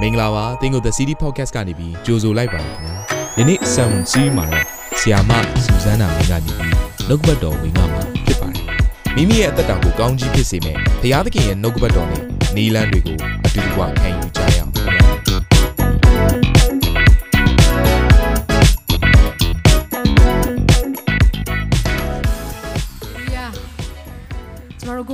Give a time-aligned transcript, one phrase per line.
[0.00, 2.94] မင်္ဂလာပါသင်ကို The City Podcast ကနေပြီးကြိုဆိုလိုက်ပါခင်ဗျာ
[3.38, 4.64] ယနေ့ Seven Series မှာတော့
[5.00, 5.30] ဆီယာမ
[5.64, 6.74] စူဇန်နာမင်းကနေပြီး
[7.08, 8.64] နှုတ်ကပတ်တော်ဝင်ကမှာဖြစ်ပါတယ်
[9.16, 12.22] မိမိရဲ့အသက်တာကိုကောင်းကြီးဖြစ်စေမယ့်ဘုရားသခင်ရဲ့နှုတ်ကပတ်တော်နဲ့
[12.56, 14.73] နီလန်းတွေကိုအတူတကွခံယူကြရအောင်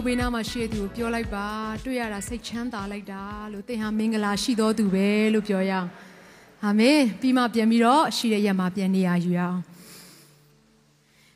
[0.00, 1.46] ကျွန်တော်တို့ကိုဘေးနားမှာရှိတဲ့သူကိုပြောလိုက်ပါ
[1.84, 3.22] တွေ့ရတာစိတ်ချမ်းသာလိုက်တာ
[3.52, 5.88] လို့သင်ဟာမင်္ဂလာရှိတော်သူပဲလို့ပြောရအောင်
[6.64, 9.58] အာမင်ပြီးမှပြန်ပြီးတော့ရှိတဲ့ရက်မှာပြန်နေရယူရအောင်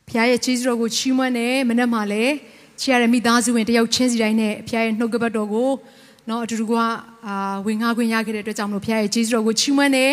[0.06, 2.34] ဖခင်ရဲ့ကြီးစွာကိုချီးမွမ်းတယ်မနေ့မှလည်း
[2.80, 5.70] ချီရတဲ့မိသားစုဝင်တယောက်ချင်းစီတိုင်းနဲ့ဖခင်ရဲ့နှုတ်ကပတ်တော်ကို
[6.28, 6.72] နော်အတူတူက
[7.27, 7.36] အာ
[7.66, 10.12] ဝင်ငါခွင့်ရခဲ့တဲ့အတွက်ကြောင့်မလို့ဖခင်ရဲ့ကြီးစွာကိုချီးမွမ်းတယ်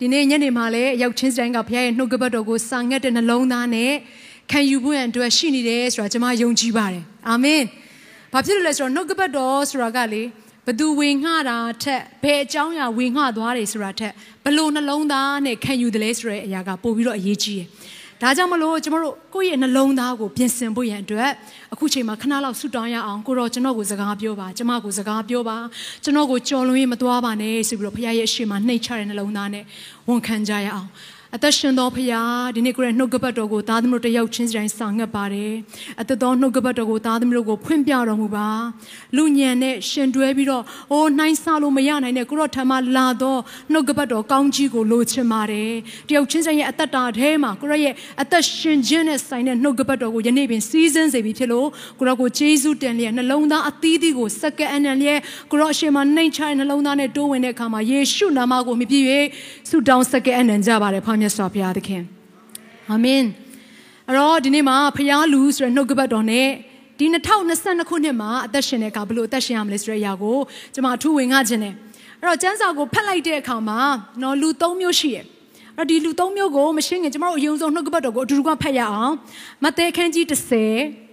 [0.00, 3.92] ဒီနေ့ညနေမှာလည်းအယောက်ချင်းစီတိုင်းကဖခင်ရဲ့နှုတ်ကပတ်တော်ကိုစာငတ်တဲ့နှလုံးသားနဲ့
[4.50, 7.62] ခံယူဖို့ရန်အတွက်ရှိနေတယ်ဆိုတာကျွန်မယုံကြည်ပါတယ်အာမင်
[8.32, 10.22] ဘာဖြစ်လို့လဲဆိုတော့နှုတ်ကပတ်တော်ဆိုတာကလေ
[10.66, 14.12] ဘသူဝင်ငှတာထက်ဘယ်အကြောင်းအရာဝင်ငှသွားတယ်ဆိုတာထက်
[14.44, 17.66] ဘလို့နှလုံးသားနဲ့ခံယူတယ်လဲဆိုတဲ့အရာကပို့ပြီးတော့အရေးကြီးတယ်
[18.22, 21.30] ဒါကြောင့်မလို့ကျွန်တော်တို့ကိုယ့်ရဲ့နှလုံးသားကိုပြင်ဆင်ဖို့ရန်အတွက်
[21.72, 25.56] အခုချိန်မှာခဏလောက်ဆူတောင်းရအောင်ကိုတော့ကျွန်တော်ကိုစကားပြောပါကျွန်မကိုစကားပြောပါ
[26.04, 29.64] ကျွန်တော်ကိုကြော်လွန်ရင်မသွားပါနဲ့ဆိုပြီးတော့ဖခင်ရဲ့အရှိမနှိတ်ချတဲ့နှလုံးသားနဲ့
[30.08, 30.88] ဝန်ခံကြရအောင်
[31.36, 32.22] အသက်ရှင်သောဖရာ
[32.56, 35.52] ဒီနေ့ကိုရဲ့နှုတ်ကပတ်တော်ကိုသားသမီးတို့တယောက်ချင်းစီတိုင်းဆောင်ငတ်ပါတယ်
[36.00, 38.48] အသက်သောနှုတ်ကပတ်တော်ကိုသားသမီးတို့ကိုဖွင့်ပြတော်မူပါ
[39.16, 43.36] လူညံနဲ့ရှင်တွဲပြီးတော့အိုးနှိုင်းဆလို့မရနိုင်တဲ့ကိုရောထံမှာလာသော
[43.72, 45.72] နှုတ်ကပတ်တော်ကောင်းကြီးကိုလိုချင်ပါတယ်
[46.08, 55.18] တယောက်ချင်းစီရဲ့အသက်တာထဲမှာကိုရောရဲ့အသက်ရှင်ခြင်းနဲ့ဆိုင်တဲ့နှုတ်ကပတ်တော်ကိုယနေ့ပင်စီးစင်းစေပြီးဖြစ်လို့ကိုရောကိုဂျေဇုတင်လျက်နှလုံးသားအသီးသီးကိုစက္ကန့်အနံလျက်
[55.50, 59.06] ကိုရောအရှင်မနှိမ်ချတဲ့နှလုံးသားနဲ့တိုးဝင်တဲ့အခါမှာယေရှုနာမကိုမြည်ပြည့်၍
[59.68, 62.02] ဆုတောင်းစက္ကန့်အနံကြပါတယ်ဖောင်းမြတ်စွာဘုရားသခင်
[62.90, 63.24] အာမင်
[64.08, 66.48] အဲ့တော့ဒီနေ့မှာဖျားလူဆိုတဲ့နှုတ်ကပတ်တော်နဲ့
[66.98, 67.06] ဒီ
[67.46, 70.38] 2022ခုနှစ်မှာအသက်ရှင်တဲ့အခါဘယ်လိုအသက်ရှင်ရမလဲဆိုတဲ့အရာကို
[70.74, 71.74] ကျွန်မအထူးဝင်ငှခြင်းတယ်
[72.20, 73.78] အဲ့တော့ကျမ်းစာကိုဖတ်လိုက်တဲ့အခါမှာ
[74.22, 75.24] နော်လူ၃မျိုးရှိတယ်
[75.76, 79.14] အဲ့တော့ဒီလူ၃မျိုးကိုမရှင်းခင်ကျွန်တော်တို့အယုံဆုံးနှုတ်ကပတ်တော်ကိုအတူတူကဖတ်ရအောင်
[79.64, 81.09] မဿဲခန်းကြီး30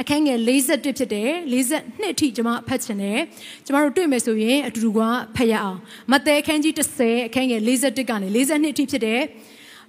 [0.00, 3.20] အခန်းငယ်41ဖြစ်တယ်42အထိကျွန်မဖတ်ချင်တယ်
[3.66, 5.00] ကျွန်တော်တို့တွေ့မယ်ဆိုရင်အတူတူက
[5.36, 5.78] ဖတ်ရအောင်
[6.10, 9.20] မဿဲခန်းကြီး30အခန်းငယ်41ကနေ42အထိဖြစ်တယ်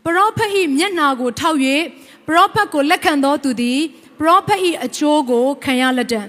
[0.06, 1.58] ပရောဖက်၏မျက်နာကိုထောက်၍
[2.28, 3.80] ပရောဖက်ကိုလက်ခံသောသူသည်
[4.20, 6.22] ပရောဖက်၏အကျိုးကိုခံရလက်တံ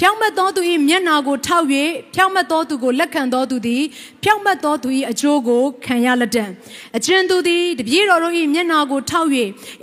[0.00, 1.66] ဖြောင့်မတ်သောသူ၏မျက်နာကိုထောက်၍
[2.14, 3.82] ဖြောင့်မတ်သောသူကိုလက်ခံသောသူသည်
[4.22, 6.44] ဖြောင့်မတ်သောသူ၏အကျိုးကိုခံရလက်တံ
[6.96, 9.28] အကျဉ်သူသည်တပည့်တော်တို့၏မျက်နာကိုထောက်၍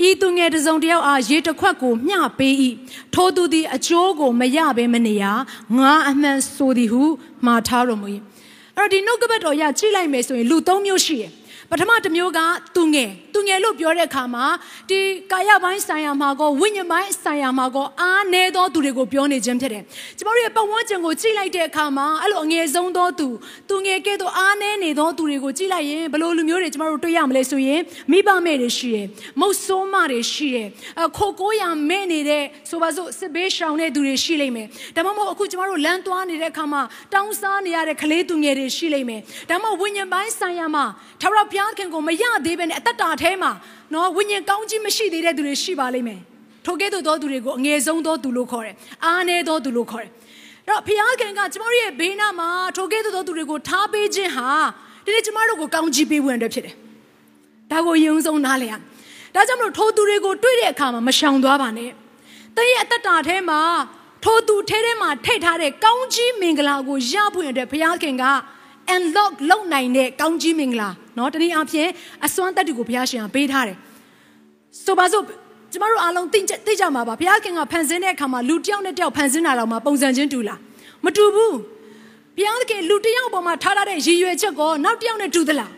[0.08, 2.54] ဤသူငယ်တစ်စုံတစ်ယောက်အားရေတစ်ခွက်ကိုမျှပေး၏
[3.14, 5.26] ထိုသူသည်အကျိုးကိုမရဘဲမနေရ
[5.78, 7.04] ငါအမှန်ဆိုသည်ဟု
[7.46, 8.08] မှားထားတော်မူ၏
[8.78, 11.32] အဲ့တော့ဒီနှုတ်ကပတ်တော်ရကြည့်လိုက်မယ်ဆိုရင်လူ၃မျိုးရှိတယ်
[11.72, 12.40] ပထမတစ်မျိုးက
[12.76, 14.46] သူငယ်သူငယ်လို့ပြောတဲ့အခါမှာ
[14.90, 15.00] ဒီ
[15.32, 19.84] ကာယပိုင်းဆိုင်ရာမှာကောဝိညာဉ်ပိုင်းဆိုင်ရာမှာကောအားနည်းသောသူတွေကိုပြောနေခြင်းဖြစ်တယ်။
[20.18, 23.28] ကျမတို့ရဲ့ပတ်ဝန်းကျင်ကိုကြည့်လိုက်တဲ့အခါမှာအဲ့လိုအငယ်ဆုံးသောသူ
[23.70, 27.82] သူငယ်ကဲ့သို့အားနည်းနေသောသူတွေကိုကြည့်လိုက်ရင်ဘယ်လိုလူမျိုးတွေကျမတို့တွေ့ရမလဲဆိုရင်
[28.12, 29.06] မိဘမဲ့တွေရှိတယ်။
[29.40, 30.68] မုတ်ဆိုးမတွေရှိတယ်။
[31.02, 36.82] အခိုကိုရမဲ့နေတဲ့ဆိုပါစို့စစ်ဘေးရှောင်တဲ့သူတွေရှိလိမ့်မယ်။ဒါမှမဟုတ်အခုကျမတို့လမ်းသွားနေတဲ့အခါမှာ
[37.14, 40.86] တောင်းစားနေရတဲ့ကလေးသူငယ်တွေရှိလိမ့်မယ်။ဒါမှမဟုတ်ဝိညာဉ်ပိုင်းဆိုင်ရာမှာ
[41.22, 43.52] ထာဝရဘုရားခင်ကိုမရသေးဘဲနဲ့အသက်တာထဲမှာ
[43.94, 46.22] နော်ဝိညာဉ်ကောင်းကြီးမရှိသေးတဲ့သူတွေရှိပါလိမ့်မယ်
[46.66, 50.12] ထိုကဲ့သို့သောသူတွေကိုအငယ်ဆုံးသောသူလို့ခေါ်တယ်အားနည်းသောသူလို့ခေါ်တယ်
[50.66, 54.50] အဲ့တော့ဘုရားခင်ကကျမတို့ရဲ့ဘေးနားမှာထိုကဲ့သို့သောသူတွေကိုထားပေးခြင်းဟာ
[55.06, 56.76] ဒီနေ့ကျမတို့ကိုကောင်းကြီးပေးဝင်တဲ့ဖြစ်တယ်
[57.72, 58.74] ဒါကိုယုံဆုံးနားလည်ရ
[59.36, 61.92] ဒါကြောင့်မလို့ထိုသူတွေကိုတွေ့တဲ့အခါမှာမရှောင်သွားပါနဲ့
[62.56, 63.62] တည့်ရဲ့အသက်တာထဲမှာ
[64.24, 68.24] ထိုသူထဲထဲမှာထိတ်ထားတဲ့ကောင်းကြီးမင်္ဂလာကိုရဖို့ရတဲ့ဘုရားခင်က
[68.95, 71.89] unlock လုပ်နိုင်တဲ့ကောင်းကြီးမင်္ဂလာเนาะတနည်းအားဖြင့်
[72.27, 73.79] အစွမ်းတက်တူကိုဘုရားရှင်ကပေးထားတယ်
[74.85, 75.25] ဆိုပါစို့
[75.73, 80.59] ကျမတို့အားလုံးသိသိကြမှာပါဘုရားခင်ကဖန်ဆင်းတဲ့အခါမှာလူတစ်ယောက်နဲ့တစ်ယောက်ဖန်ဆင်းတာတော့မှပုံစံချင်းတူလား
[81.05, 81.57] မတူဘူး
[82.37, 85.71] ဘုရားခင်လူတစ်ယောက်ပေါ်မှာထားထားတဲ့ရည်ရွယ်ချက်ကောနောက်တစ်ယောက်နဲ့တူသလား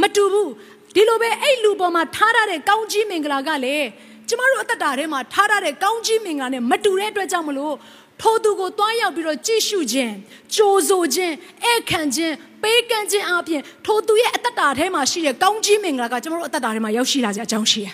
[0.00, 0.50] မတူဘူး
[0.94, 3.86] ဒီလိုပဲအဲ့လူပေါ်မှာထားထားတဲ့ကောင်းကြီးမင်္ဂလာကလည်း
[4.28, 7.74] ကျမတို့အသက်တာထဲမှာထားထားတဲ့ကောင်းကြီးမင်္ဂလာနဲ့မတူတဲ့အတွက်ကြောင့်မလို့
[8.20, 10.14] ထိုသူကိုတွားရောက်ပြီးတော့ကြည့်ရှုခြင်း
[10.54, 11.34] ကြိုးဆိုခြင်း
[11.70, 12.34] ဧခံခြင်း
[12.65, 17.87] ပေးကမ်းခြင်းအပြင်ထိုသူရဲ့အသက်တာထဲမှာရှိတဲ့ကောင်းကြီးမင်္ဂလာကကျွန်တော်တို့အသက်တာထဲမှာရောက်ရှိလာကြအကြောင်းရှိရ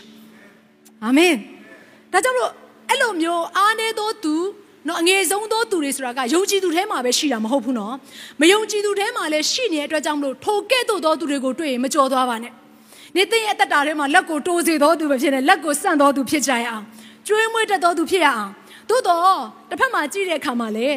[1.04, 1.36] အာမင်
[2.12, 2.52] ဒါကြောင့်လို့
[2.90, 4.36] အဲ့လိုမျိုးအားနည်းသောသူ
[4.88, 7.94] နော်အငယ်ဆုံးသောသူတွေဆိုတာကယုံကြည်သူထဲမှာပဲရှိတာမဟုတ်ဘူးနော်
[8.42, 12.54] မယုံကြည်သူထဲမှာလည်းရှိနေတဲ့အတွက်ကြောင့်မလို့ထိုကဲ့သို့သောသူတွေကိုတွေ့ရင်မကြော်သွားပါနဲ့
[13.16, 16.84] နေသိရဲ့အသက်တာထဲမှာလက်ကိုတိုးစေသောသူပဲဖြစ်နေလက်ကိုဆန့်သောသူဖြစ်ကြရအောင်
[17.28, 18.52] ကျွေးမွေးတတ်သောသူဖြစ်ရအောင်
[18.90, 19.40] သို့တော့
[19.70, 20.90] တစ်ဖက်မှာကြည့်တဲ့အခါမှာလေ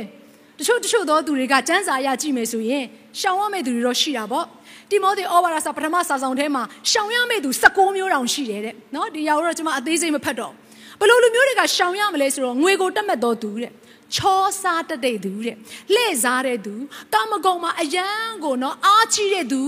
[0.58, 2.84] တချို့တချို့သောသူတွေကစံစာရကြည့်မယ်ဆိုရင်
[3.20, 4.46] ရှောင်ရမယ့်သူတွေတော့ရှိတာပေါ့
[4.90, 10.52] တိမောသေဩဝါဒစာပထမစာဆောင်ထဲမှာရှောင်ရမယ့်သူ16မျိုးတောင်ရှိတယ်တဲ့နော်ဒီရောက်တော့ကျွန်မအသေးစိတ်မဖတ်တော့
[11.00, 13.72] ဘယ်လိုလူမျိုးတွေကရှောင်ရမလဲဆိုတော့ငွေကိုတက်မဲ့တော်သူတဲ့
[14.14, 15.56] ချောစားတတ်တဲ့သူတဲ့
[15.94, 16.74] လှည့်စားတဲ့သူ
[17.14, 18.06] ကာမဂုဏ်မှာအယံ
[18.44, 19.62] ကိုနော်အားကြီးတဲ့သူ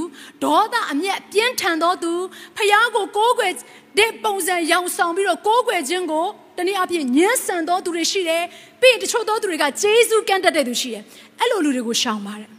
[0.44, 2.12] ဒေါသအမျက်ပြင်းထန်သောသူ
[2.56, 3.52] ဖျားကိုကိုးကွယ်
[3.98, 6.26] တဲ့ပုံစံရောင်ဆောင်ပြီးတော့ကိုးကွယ်ခြင်းကို
[6.56, 8.44] တနည်းအားဖြင့်ညှဉ်းဆန်သောသူတွေရှိတယ်
[8.80, 11.02] ပြီးရင်တချို့သောသူတွေကဂျေဇုကန့်တတ်တဲ့သူရှိတယ်
[11.40, 12.50] အဲ့လိုလူတွေကိုရှောင်ပါတယ်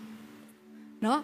[1.05, 1.19] နော်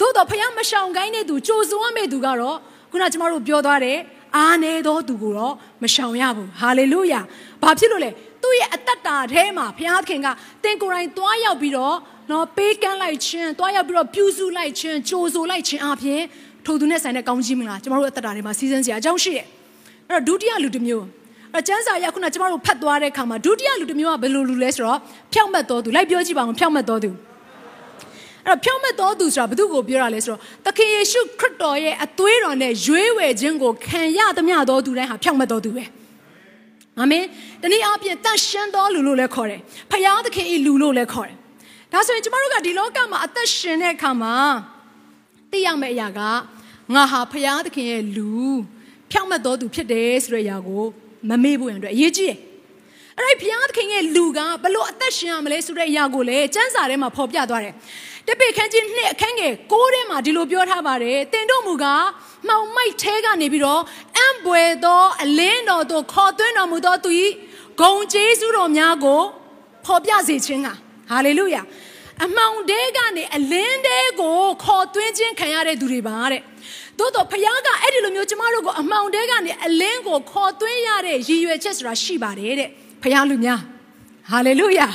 [0.00, 2.56] သို့တော့ဖခင်မရှောင်ကိုင်းတဲ့သူကြိုးစွမ်းမဲ့သူကတော့
[2.90, 3.98] ခုနကျမတို့ပြောသွားတယ်
[4.36, 7.20] အားနေသောသူကိုတော့မရှောင်ရဘူးဟာလေလုယာ
[7.62, 8.10] ဘာဖြစ်လို့လဲ
[8.42, 10.28] သူ့ရဲ့အသက်တာထဲမှာဘုရားခင်က
[10.64, 11.96] တင်ကိုယ်တိုင်သွားရောက်ပြီးတော့
[12.30, 16.20] နော်ပေးကမ်းလိုက်ခြင်းသွားရောက်ပြီးတော့ပြုစုလိုက်ခြင်းကြိုးဆိုလိုက်ခြင်းအပြင်
[16.66, 19.46] ထိုသူနဲ့ဆိုင်တဲ့ကောင်းကြီးမင်္ဂလာကျမတို့အသက်တာထဲမှာစီစဉ်စရာအကြောင်းရှိတယ်
[20.10, 21.04] အဲ့တော့ဒုတိယလူတစ်မျိုး
[21.54, 24.98] အဲ့ကျမ်းစာရခုနကျမတို့ဖတ်သွားတဲ့အခါမှာဒုတိယလူတစ်မျိုးကဘယ်လိုလူလဲဆိုတော့
[25.32, 27.10] ဖြောက်မတ်တော်သူလိုက်ပြောကြည့်ပါဦးဖြောက်မတ်တော်သူ
[28.46, 35.84] အဲ့တော့ဖြောင့်မတ်တော်သူဆိုတာဘု து ကိုပြောတာလဲဆိုတော့သခင်ယေရှုခရစ်တော်ရဲ့အသွေးတော်နဲ့ရွေးဝယ်ခြင်းကိုခံရသမျှသောသူတိုင်းဟာဖြောင့်မတ်တော်သူပဲ
[37.00, 37.24] အာမင်
[37.62, 39.60] တနည်းအားဖြင့်တန်ရှင်းတော်လူလို့လည်းခေါ်တယ်
[39.90, 41.36] ဖယားသခင်ဤလူလို့လည်းခေါ်တယ်
[41.92, 44.34] ဒါဆိုရင်ကျမတို့ကဒီလောကမှာအသက်ရှင်တဲ့အခါမှာ
[45.50, 46.20] သိရမယ့်အရာက
[46.94, 48.30] ငါဟာဖယားသခင်ရဲ့လူ
[49.10, 50.84] ဖြောင့်မတ်တော်သူဖြစ်တယ်ဆိုတဲ့အရာကို
[51.28, 52.38] မမေ့ဖို့ရန်အတွက်အရေးကြီးတယ်
[53.18, 57.74] အဲ့ဒီဘုရားသခင်ရဲ့လူကဘလို့အသက်ရှင်ရမလဲဆိုတဲ့အရာကိုလည်းကျမ်းစာထဲမှာဖော်ပြသွားတယ်
[58.26, 61.86] တပိခန်းကြီးနှစ်အခန်းငယ်ကိုးထဲမှာဒီလိုပြောထားပါတယ်တင်တို့မူက
[62.46, 64.07] မှောင်မိုက်ထဲကနေပြီးတော့အံ
[64.46, 67.10] ပွေသောအလင်းတော်သို့ခေါ်သွင်းတော်မူသောသူ၏
[67.80, 69.22] ဂုံကျေးဇူးတော်များကို
[69.84, 70.68] ဖော်ပြစေခြင်းက
[71.10, 71.62] ဟာလေလုယာ
[72.24, 76.42] အမှောင်တဲကနေအလင်းတဲကိုခေါ်သွင်းခြင်းခံရတဲ့သူတွေပါတဲ့
[76.98, 82.68] သို့တော့ဖခင်ကအဲ့ဒီလိုမျိုးကျမတို့ကိုအမှောင်တဲကနေအလင်းကိုခေါ်သွင်းရတဲ့ရည်ရွယ်ချက်ဆိုတာရှိပါတယ်တဲ့
[83.02, 83.60] ဖခင်လူများ
[84.30, 84.88] ဟာလေလုယာ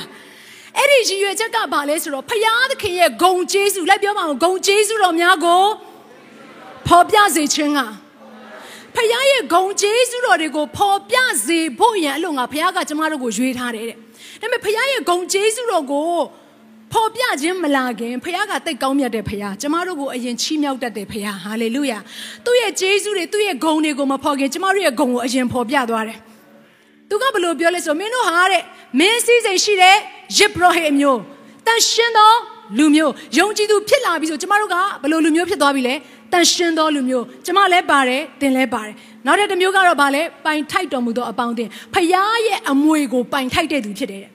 [0.78, 5.64] အဲ့ဒီရည်ရွယ်ချက်ကဘာလဲဆိုတော့ဖခင်သခင်ရဲ့ဂုံကျေးဇူးလိုက်ပြောပါဦးဂုံကျေးဇူးတော်များကို
[6.86, 7.80] ဖော်ပြစေခြင်းက
[8.96, 13.98] ဖခင်ရဲ့ဂုံကျေးဇူးတော်တွေကိုဖော်ပြစေဖို့ရန်အလို့ငါဖခင်ကကျမတို့ကိုရွေးထားတယ်တဲ့ဒါ
[14.40, 16.10] ပေမဲ့ဖခင်ရဲ့ဂုံကျေးဇူးတော်ကို
[16.92, 21.98] ဖော်ပြခြင်းမလာခင်ဖခင်ကတိတ်ကောင်းမြတ်တဲ့ဖခင်ကျမတို့ကိုအရင်ချီးမြှောက်တတ်တဲ့ဖခင်ဟာလေလုယာ
[22.44, 26.18] သူ့ရဲ့ကျေးဇူးတွေသူ့ရဲ့ဂုံတွေကိုမဖော်ခင်ကျမတို့ရဲ့ဂုံကိုအရင်ဖော်ပြသွားတယ်
[27.08, 28.62] သူကဘလို့ပြောလဲဆိုတော့မင်းတို့ဟာတဲ့
[28.98, 29.96] မင်းစည်းစိမ်ရှိတဲ့
[30.38, 31.20] ရစ်ပရောဟိတ်မျိုး
[31.66, 32.34] တန်ရှင်းသော
[32.78, 35.94] လူမျိုးယုံကြည်သူဖြစ်လာပြီဆိုကျမတို့ကဘလို့လူမျိုးဖြစ်သွားပြီလဲ
[36.32, 38.94] တန်ရှင်းသောလူမျိုးကျမလည်းပါတယ်တင်လည်းပါတယ်
[39.26, 42.08] နောက်တဲ့တစ်မျိုးကတော့ဗာလဲပိုင်ထိုက်တော်မူသောအပေါင်းတင်ဖခင်
[42.46, 44.34] ရဲ့အမွေကိုပိုင်ထိုက်တဲ့သူဖြစ်တယ်တဲ့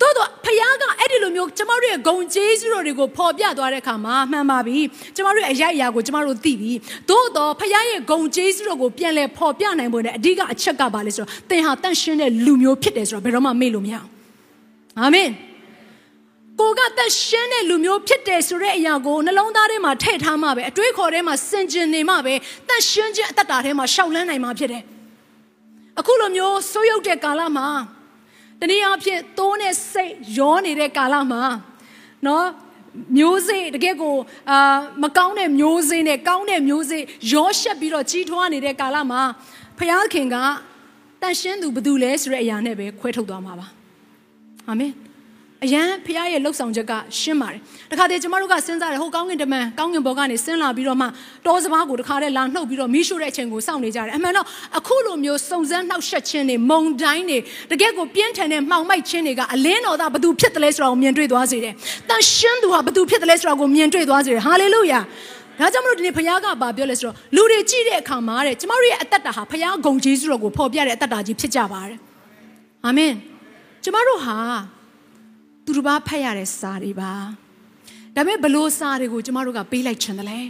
[0.00, 4.78] သို့တော့ဖခင်ကအဲ့ဒီလိုမျိုးကျမတို့ရဲ့ဂုံကျေးဇူးတော်တွေကိုဖော်ပြသွားတဲ့အခါမှာမှန်ပါပြီ
[5.16, 6.72] ကျမတို့ရဲ့အရာအရာကိုကျမတို့သိပြီ
[7.10, 14.08] သို့တော့ဖခင်ရဲ့ဂုံကျေးဇူးတော်ကိုပြန်လဲဖော်ပြနိုင်ဖို့နဲ့အဓိကအချက်ကဘာလဲဆိုတော့သင်ဟာတန့်ရှင်းတဲ့လူမျိုးဖြစ်တယ်ဆိုတော့ဘယ်တော့မှမေ့လို့မရအောင်
[14.98, 15.28] အာမင်
[16.60, 22.34] ကိုကသက်ရှင်းတဲ့လူမျိုးဖြစ်တယ်ဆိုတဲ့အရာကိုနှလုံးသားထဲမှာထည့်ထားမှပဲအတွေးခေါ်ထဲမှာစင်ကြင်နေမှပဲ
[22.68, 24.82] သက်ရှင်းခြင်းအတ္တထဲမှာရှောက်လန်းနိုင်မှာဖြစ်တယ်
[26.00, 27.68] အခုလိုမျိုးဆိုးရုပ်တဲ့ကာလမှာ
[28.60, 31.42] တနည်းအားဖြင့်သိုးနဲ့စိတ်ရောနေတဲ့ကာလမှာ
[32.26, 32.46] နော်
[33.18, 34.16] မျိုးစေ့တကယ်ကို
[34.50, 37.02] အာမကောင်းတဲ့မျိုးစေ့နဲ့ကောင်းတဲ့မျိုးစေ့
[37.32, 39.22] ရောရှက်ပြီးတော့ကြီးထွားနေတဲ့ကာလမှာ
[39.78, 39.80] ဖ
[40.14, 40.36] ခင်က
[41.22, 43.66] တန်ရှင်းသူဘယ်သူလဲဆိုတဲ့အရာနဲ့ပဲခွဲထုတ်သွားမှာပါ
[44.68, 44.92] အာမင်
[45.64, 47.60] အရန်ဖခင်ရဲ့လှုပ်ဆောင်ချက်ကရှင်းပါတယ်
[47.92, 51.06] တခါတည်းကျမတို့ကစဉ်းစားတယ်ဟိုကောင်းကင်တမန်ကောင်းကင်ဘောကနေဆင်းလာပြီးတော့မှ
[51.46, 54.46] တောစဘာကိုတခါတည်းလာနှုတ်ပြီးတော့မိရှို့တဲ့အချိန်ကိုစောင့်နေကြတယ်အမှန်တော့
[54.78, 57.38] အခုလိုမျိုးစုံစမ်းနှောက်ယှက်ခြင်းတွေမုံတိုင်းတွေ
[57.70, 61.74] တကယ့်ကိုပြင်းထန်တဲ့မှောင်မိုက်ခြင်းတွေကအလင်းတော်သားဘသူဖြစ်တယ်လဲဆိုတာကိုမြင်တွေ့သွားစေတယ်
[62.08, 65.00] တန်ရှင်းသူဟာဘသူဖြစ်တယ်လဲဆိုတာကိုမြင်တွေ့သွားစေတယ်ဟာလေလုယာ
[65.60, 71.98] ဒါကြောင့်မလို့ဒီနေ့ဖခင်ကဘာပြောလဲဆိုတော့လူတွေကြည့်တဲ့အခါမှာတဲ့ကျမတို့ရဲ့အသက်တာဟာဖခင်ဂုံကျေးဇူးတော်ကိုဖော်ပြတဲ့အသက်တာကြီးဖြစ်ကြပါတယ်
[72.86, 73.12] အာမင်
[73.84, 74.36] ကျမတို့ဟာ
[75.70, 77.12] သူတစ်ပါးဖတ်ရတဲ့စာတွေပါ
[78.16, 80.40] ဒါပေမဲ့ဘလို့စာတွေကိုကျမတို့ကပေးလိုက်ချင်တယ်လေ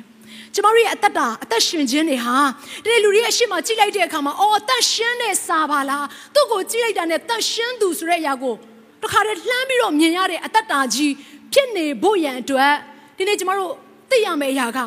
[0.54, 2.36] ကျမတို့ရဲ့အသက်တာအသက်ရှင်ခြင်းတွေဟာ
[2.84, 8.54] ဒီလူတွေရဲ့အရှိမကြည့်လိုက်တဲ့အခါမှာအော်အသက်ရှင်တဲ့စာပါလားသူ့ကိုကြည့်လိုက်တာနဲ့သက်ရှင်သူဆိုတဲ့အရာကို
[9.02, 11.12] တခါတည်းလှမ်းပြီးတော့မြင်ရတဲ့အသက်တာကြီး
[11.52, 12.74] ဖြစ်နေဖို့ရန်အတွက်
[13.16, 13.72] ဒီနေ့ကျမတို့
[14.10, 14.78] သိရမယ့်အရာက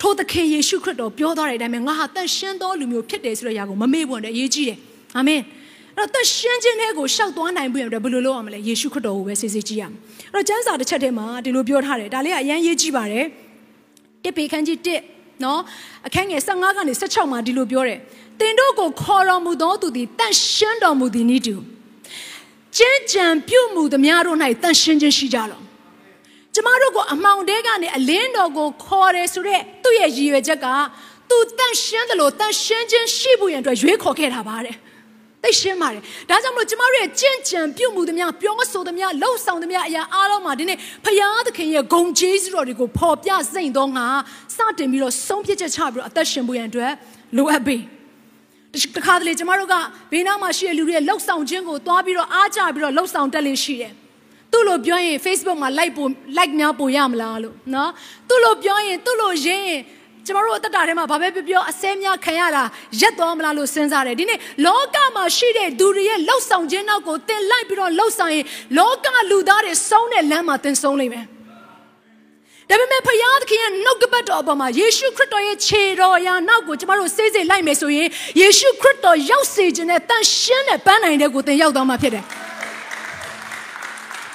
[0.00, 4.78] ထိုသခင်ယေရှုခရစ်တော်ပြောသွားတဲ့အတိုင်းပဲငါဟာတန်ရှင်းသောလူမျိုးဖြစ်တယ်ဆိုတဲ့အရာကိုမမေ့ဖို့နဲ့အရေးကြီးတယ်
[5.16, 5.44] အာမင်အဲ့
[5.98, 9.98] တော့တရှင်းခြင်းတွေကိုရှောက်သွားနိုင်ဖို့အတွက်ဘယ်လိုလုပ်ရမလဲယေရှုခရစ်တော်ကိုပဲစစ်စစ်ကြည့်ရမယ်
[10.34, 13.26] အဲ့တော့ကျမ်းစာတစ်ချက်ထဲမှာဒီလိုပြောထားတယ်ဒါလေးကအရန်ရေးကြည့်ပါတယ်
[14.24, 14.78] တစ်ပေခန်းကြီး
[15.12, 15.60] 1နော်
[16.06, 17.98] အခန်းငယ်15ကနေ16မှာဒီလိုပြောတယ်
[18.40, 21.56] တင်တို့ကိုခေါ်တော်မူသောသူသည်တန်ရှင်းတော်မူသည်နည်းတူ
[22.76, 25.60] ကျင့်ကြံပြုမှုသမျှတို့၌တန်ရှင်းခြင်းရှိကြလော
[26.54, 30.66] ကျမတို့ကိုအမှောင်တဲကနေအလင်းတော်ကိုခေါ်တယ်ဆိုတော့သူ့ရဲ့ရည်ရွယ်ချက်က
[31.30, 34.76] သူတန်ရှင်းတယ်လို့တန်ရှင်းခြင်းရှိဖို့ရန်အတွက်ရွေးခေါ်ခဲ့တာပါတဲ့
[35.44, 44.06] သိရှင်းပါတယ်ဒါကြောင့်မလို့ကျမတို့ရဲ့ကြင်ကြံပြုတ်မှုသမျှပြောဆိုသမျှလှုပ်ဆောင်သမျှအရာအားလုံးမှာဒီနေ့ဖယားသခင်ရဲ့ဂုံကျေးဇူးတော်တွေကိုပေါ်ပြစိမ့်သောငါ
[44.56, 46.92] စတင်ပြီးတော့ဆုံးဖြတ်ချက်ချပြီးတော့အသက်ရှင်ဖို့ရန်အတွက်
[47.36, 47.76] လိုအပ်ပြီ
[48.96, 49.74] တခါတလေကျမတို့က
[50.12, 53.92] ဘေးနားမှာရှိတဲ့လူတွေရဲ့လှုပ်ဆောင်ခြင်းကိုသွားပြီးတော့အားကြပြီးတော့လှုပ်ဆောင်တက်လင်းရှိတယ်
[54.52, 56.06] သူ့လိုပြောရင် Facebook မှာ like ပို
[56.38, 57.90] like များပိုရမလားလို့နော်
[58.28, 59.80] သူ့လိုပြောရင်သူ့လိုရင်းရင်
[60.26, 62.62] ကျမတို့အသက်တာထဲမှာဘာပဲပြောပြောအစဲများခံရတာ
[63.00, 68.44] ရက်သွားမလားလို့စဉ်းစားတယ်ဒီနေ့လောကမှာရှိတဲ့သူတွေရဲ့လှုပ်ဆောင်ခြင်းနောက်ကိုတင်လိုက်ပြီးတော့လှုပ်ဆောင်ရင်
[68.78, 71.26] လောကလူသားတွေဆုံးတဲ့လမ်းမှာတင်ဆုံးလိမ့်မယ်
[72.68, 78.08] ဒါပေမဲ့ဖယားသခင်ရဲ့နှုတ်ကပတ်တော်အပေါ်မှာယေရှုခရစ်တော်ရဲ့ခြေတော်ရာနောက်ကိုကျမတို့စေးစေးလိုက်မယ်ဆိုရင်
[78.40, 82.24] ယေရှုခရစ်တော်ရောက်စေခြင်းနဲ့တန်ရှင်းတဲ့ပန်းနိုင်တဲ့ကိုသင်ရောက်သွားမှာဖြစ်တယ်။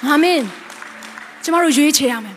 [0.05, 0.41] အာမင်။
[1.43, 2.36] ကျမတို့ရွေးချယ်ရမယ်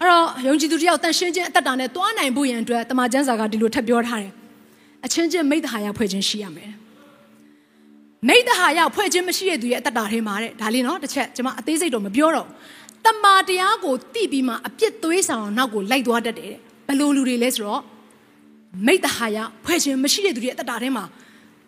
[0.00, 4.32] အဲ့တော့ယုံကြည်သူတယောက်တန်ရှင်းခြင်းအသက်တာနဲ့တွားနိုင်ဖို့ရန်အတွက်တမန်ကျမ်းစာကဒီလိုထပ်ပြောထားတယ်။
[5.04, 6.72] အချင်းချင်းမိတ္တဟာယဖွဲ့ခြင်းရှိရမယ်။
[8.28, 12.48] မိတ္တဟာယဖွဲ့ခြင်းမရှိတဲ့သူရဲ့အသက်တာထဲမှာတဲ့ဒါလေးနော်တစ်ချက်ကျမအသေးစိတ်တော့မပြောတော့
[13.04, 16.54] တမာတရားကိုတိပြီးမှအပြစ်သွေးဆောင်နောက်ကိုလိုက်သွားတတ်တယ်
[16.86, 17.82] ဘယ်လိုလူတွေလဲဆိုတော့
[18.86, 21.04] မိတ္တဟာယဖွဲ့ခြင်းမရှိတဲ့သူတွေရဲ့အသက်တာထဲမှာ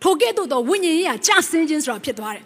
[0.02, 2.44] ထိုကဲ့သို့သောဝိညာဉ်ရေးရာကြဆင်းခြင်းဆိုတာဖြစ်သွားတယ်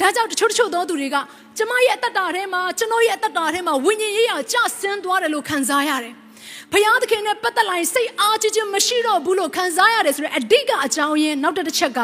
[0.00, 1.16] ဒါကြောင့်တချို့တချို့သောသူတွေက
[1.56, 6.14] ကျမရဲ့အသက်တာထဲမှာကျွန်တော်ရဲ့အသက်တာထဲမှာဝိညာဉ်ရေးရာကြဆင်းသွားတယ်လို့ခံစားရတယ်။
[6.72, 12.00] ဘုရားသခင်နဲ့ပတ်သက်လာရင်စိတ်အားကြီးခြင်းမရှိတော့ဘူးလို့ခံစားရတယ်ဆိုတော့အဓိကအကြောင်းရင်းနောက်တစ်ချက်က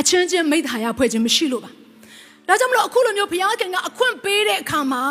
[0.00, 1.70] အချင်းချင်းမိသားရဖွဲ့ခြင်းမရှိလို့ပါ။
[2.48, 5.02] ဒါကြောင့်မလို့အခုလိုမျိုးဘုရားခင်ကအခွင့်ပေးတဲ့အခါမှာ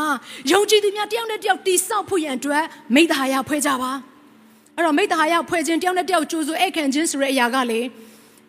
[0.51, 2.63] ယုံကြည်သူများတယောက်နဲ့တယောက်တိဆောက်ဖို့ရန်အတွက်
[2.95, 3.91] မိသားရဖွဲ့ကြပါ။
[4.75, 7.79] အဲ့တော့မိသားရဖွဲ့ခြင်းတယောက်နဲ့တယောက်ကြိုးစိုးဧကန်ခြင်းဆိုတဲ့အရာကလေ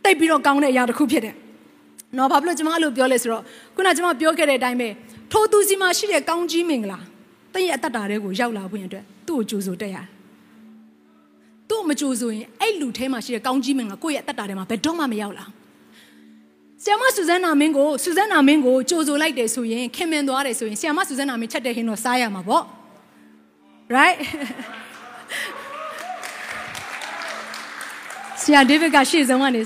[0.04, 1.36] တိတ်ပြီးတော့ကောင်းတဲ့အရာတစ်ခုဖြစ်တယ်။
[2.16, 3.42] နော်ဘာဖြစ်လို့ကျွန်မအဲ့လိုပြောလဲဆိုတော့
[3.76, 4.88] ခုနကျွန်မပြောခဲ့တဲ့အတိုင်းပဲ
[5.32, 6.98] ထိုသူစီမှာရှိတဲ့ကောင်းကြီးမင်္ဂလာ
[7.54, 10.06] တင့်ရဲ့အသက်တာတွေကိုရောက်လာဖို့ရအတွက်သူ့ကိုကြိုးဆိုတက်ရတယ်
[11.68, 15.44] သူ့မကြိုးဆိုရင်အဲ့လူထဲမှာရှိတဲ့ကောင်းကြီးမင်္ဂလာကိုယ့်ရဲ့အသက်တာထဲမှာဘယ်တော့မှမရောက်လာ
[16.84, 22.64] ဆ iam မဆူဇန်နာမင်းကိုဆူဇန်နာမင်းကိုကြိုးဆိုလိုက်တယ်ဆိုရင်ခင်မင်သွားတယ်ဆိုရင်ဆ iam မဆူဇန်နာမင်းချက်တဲ့ဟင်းတော့စားရမှာပေါ့
[23.96, 24.18] right
[28.42, 29.60] ဆရာဒေးဗစ်ကရှေ့ဆုံးကနေ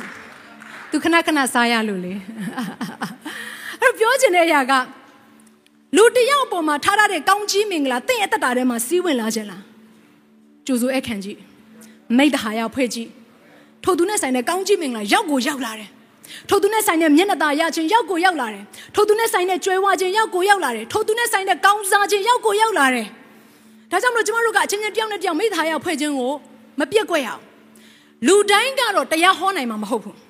[0.96, 2.12] သူခဏခဏစားရလို့လေ
[3.80, 4.72] အဲ့တော့ပြောချင်တဲ့အရာက
[5.96, 9.62] လူတယောက်ပေါ်မှာထားရတဲ့ကောင်းကြီးမင်္ဂလာတင့်ရဲ့တက်တာထဲမှာစီးဝင်လာခြင်းလား
[10.66, 11.38] ကြိုဆိုအခန့်ကြီး
[12.16, 13.08] မိတ္တဟာယဖွဲ့ကြီး
[13.84, 15.90] ထိုသူနဲ့ဆိုင်တဲ့ကောင်းကြီးမင်္ဂလာရောက်ကိုရောက်လာတယ်
[16.48, 23.06] ထိုသူနဲ့ဆိုင်တဲ့မျက်နှာသာရခြင်းရောက်ကိုရောက်လာတယ်ထိုသူနဲ့ဆိုင်တဲ့ကြွယ်ဝခြင်းရောက်ကိုရောက်လာတယ်ထိုသူနဲ့ဆိုင်တဲ့ကောင်းစားခြင်းရောက်ကိုရောက်လာတယ်
[23.90, 26.32] ဒါကြောင့်မလို့ကျမတို့ကအချင်းချင်းတယောက်နဲ့တယောက်မိသားဟာယဖွဲ့ခြင်းကို
[26.80, 27.42] မပြက်ကွက်ရအောင်
[28.26, 30.23] လူတိုင်းကတော့တရားဟောနိုင်မှာမဟုတ်ဘူး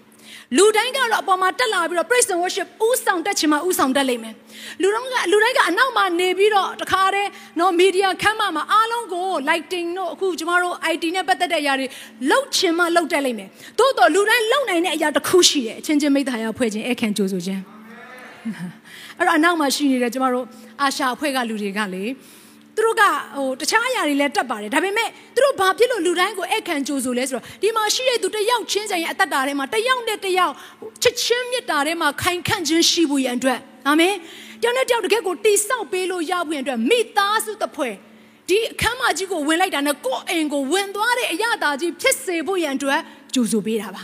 [0.57, 4.35] လူတိုင်းကတော့အပေါ်မှာတက်လာပြီးတော့ praise and worship ဥဆောင်တက်ချင်မှဥဆောင်တက်လိမ့်မယ်
[4.83, 11.87] လူတော့ကလူတိုင်းကအနောက်မှာနေပြီးတော့တခါတည်းနော် media ခမ်းမမှာအားလုံးကို lighting တို့အခုကျမတို့ IT နဲ့ပတ်သက်တဲ့အရာတွေ
[12.31, 13.49] လှုပ်ချင်မှလှုပ်တက်လိမ့်မယ်
[13.79, 17.63] သို့တော့လူတိုင်းလှုပ်နိုင်တဲ့အရာတစ်ခုရှိတယ်အချင်းချင်းမိသားရဖွဲ့ခြင်းအခန့်ကြိုးဆိုခြင်း
[19.19, 20.47] အဲ့တော့အနောက်မှာရှိနေတဲ့ကျမတို့
[20.83, 22.05] အာရှအဖွဲ့ကလူတွေကလေ
[22.77, 23.03] သူတို့က
[23.37, 30.55] ဟိုတခြားအရာတွေလည်းတက်ပါတယ်ဒါပေမဲ့သူတို့ဘာဖြစ်လို့လူတိုင်းကိုအခန့်ကြိုဆိုလဲဆိုတော့ဒီမှာရှိတဲ့သူတယောက်ချင်းဆိုင်ရဲ့အသက်တာထဲမှာတယောက်နဲ့တယောက်
[31.03, 34.15] ချစ်ချင်းမြတ်တာထဲမှာခိုင်ခန့်ခြင်းရှိဖို့ရန်အတွက်အာမင်
[34.63, 37.95] တယောက်နဲ့တယောက်တကယ်ကိုတိဆောက်ပေးလို့ရဖို့ရန်အတွက်မိသားစုတစ်ဖွဲ့
[38.49, 43.01] ဒီအခမ်းမကြီးကိုဝင်လိုက်တာနဲ့ကိုယ့်အိမ်ကိုဝင်သွားတဲ့အရာတာကြီးဖြစ်စေဖို့ရန်အတွက်
[43.35, 44.03] ကြိုဆိုပေးတာပါ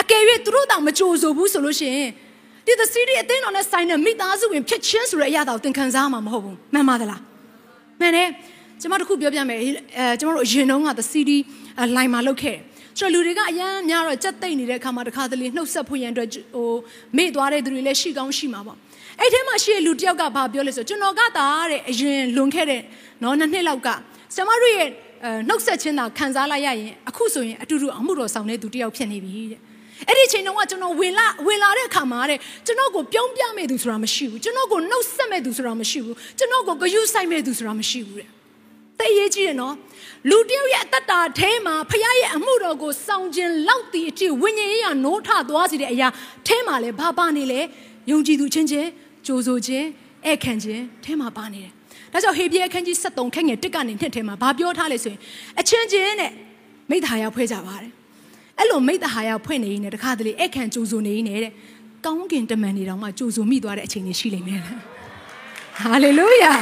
[0.00, 2.10] အကယ်၍သူတို့တောင်မကြိုဆိုဘူးဆိုလို့ရှိရင်
[2.66, 7.20] ဒီသစီရီအသင်းတော်နဲ့ဆိုင်တဲ့မိသားစုဝင်ဖြစ်ချင်းဆိုတဲ့အရာတော်သင်ခံစားမှာမဟုတ်ဘူးမှန်ပါသလား
[8.00, 8.28] မှန်တယ်
[8.80, 9.68] ကျွန်မတို့ခုပြောပြမယ်အဲ
[10.20, 11.30] ကျွန်တော်တို့အရင်တုန်းက the CD
[11.96, 12.56] line မှာလုပ်ခဲ့
[12.98, 16.70] ဆိုတော့လူတွေကအရန်များတော့ကြက်သိမ့်နေတဲ့အခါမှာတခါတလေနှုတ်ဆက်ဖို့ရန်အတွက်ဟို
[17.16, 18.76] မေ့သွားတဲ့သူတွေလည်းရှိကောင်းရှိမှာပေါ့
[19.20, 22.82] အဲ့ထဲမှာရှိတဲ့လူတယောက်ကဘာပြောလဲဆိုကျွန်တော်ကတာတဲ့အရင်လွန်ခဲ့တဲ့
[23.22, 23.88] နော်နှစ်နှစ်လောက်က
[24.34, 24.88] ကျွန်မတို့ရဲ့
[25.48, 29.60] နှုတ်ဆက်ခြင်းသာခံစားလိုက်ရရင်အခုဆိုရင်အတူတူအမှုတော်ဆောင်တဲ့သူတယောက်ဖြစ်နေပြီတဲ့
[30.08, 38.28] အဲ့ဒီချိန်တုန်းကကျွန်တော်ဝင်လာဝင်လာတဲ့အခါမှာတဲ့ကျွန်တော်ကိုပြုံးပြမဲ့သူဆိုတာမရှိဘူးကျွန်တော်ကိုနှုတ်ဆက်မဲ့သူဆိုတာမရှိဘူးကျွန်တော်ကိုဂယုဆိုင်မဲ့သူဆိုတာမရှိဘူးတဲ့
[38.98, 39.74] သိရေးကြည့်ရနော်
[40.30, 46.08] လူတယောက်ရဲ့အတ္တထဲမှာဖခင်ရဲ့အမှုတော်ကိုစောင့်ခြင်းလောက်တည်အထိဝိညာဉ်ရေးရနိုးထသွားစေတဲ့အရာ
[46.46, 47.60] ထဲမှာလဲဘာပါနေလဲ
[48.10, 48.88] ယုံကြည်သူချင်းချင်း
[49.26, 49.86] ကြိုးဆိုခြင်း
[50.26, 51.72] ဧည့်ခံခြင်းထဲမှာပါနေတယ်
[52.12, 55.20] ဒါကြောင့်ဟေဘရဲအခန်းကြီး73ခန်းငယ်1ကနေ2ထဲမှာဘာပြောထားလဲဆိုရင်
[55.60, 56.32] အချင်းချင်းနဲ့
[56.90, 57.92] မိသားရဖွဲ့ကြပါတယ်
[58.58, 61.52] အဲ့လိုမိတ္တဟာယဖွင့်နေနေတခါတလေအခန့်ကြိုးဆိုနေနေတဲ့
[62.04, 66.52] ကောင်းကင်တမန်နေတောင်မှကြိုးဆိုမိသွားတဲ့အချိန်တွေရှိလိမ့်မယ်ဟာလေလုယာ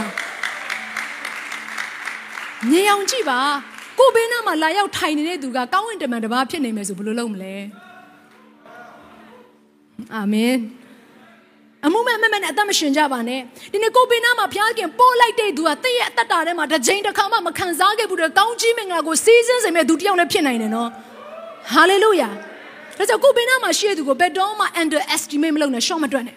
[2.71, 3.41] မြင်အောင်ကြည့်ပါ
[3.99, 7.55] ကိုဘေးနားမှာလာရောက်ထိုင်နေတဲ့သူကကောင်းကင်တမန်တစ်ပါးဖြစ်နေမယ်ဆိုဘယ်လိုလုပ်မလဲ
[10.15, 10.55] အာမင်
[11.87, 13.41] အမှုမဲ့မဲ့မဲ့နဲ့အသက်မရှင်ကြပါနဲ့
[13.73, 20.91] ဒီနေ့ကိုဘေးနားမှာဘုရားခင်ပို့လိုက်တဲ့သူကတည့်ရဲ့အသက်တာထဲမှာတစ်ချိန်တစ်ခါမှမခံစားခဲ့ဘူးတဲ့ကောင်းကြီးမင်္ဂလာကိုစီးစင်းစေမဲ့သူတယောက်လည်းဖြစ်နိုင်တယ်နော်
[21.73, 22.29] ဟာလေလုယာ
[22.99, 26.37] ဒါကြောင့်ကိုဘေးနားမှာရှိတဲ့သူကိုဘယ်တော့မှ underestimate မလုပ်နဲ့ရှော့မတွက်နဲ့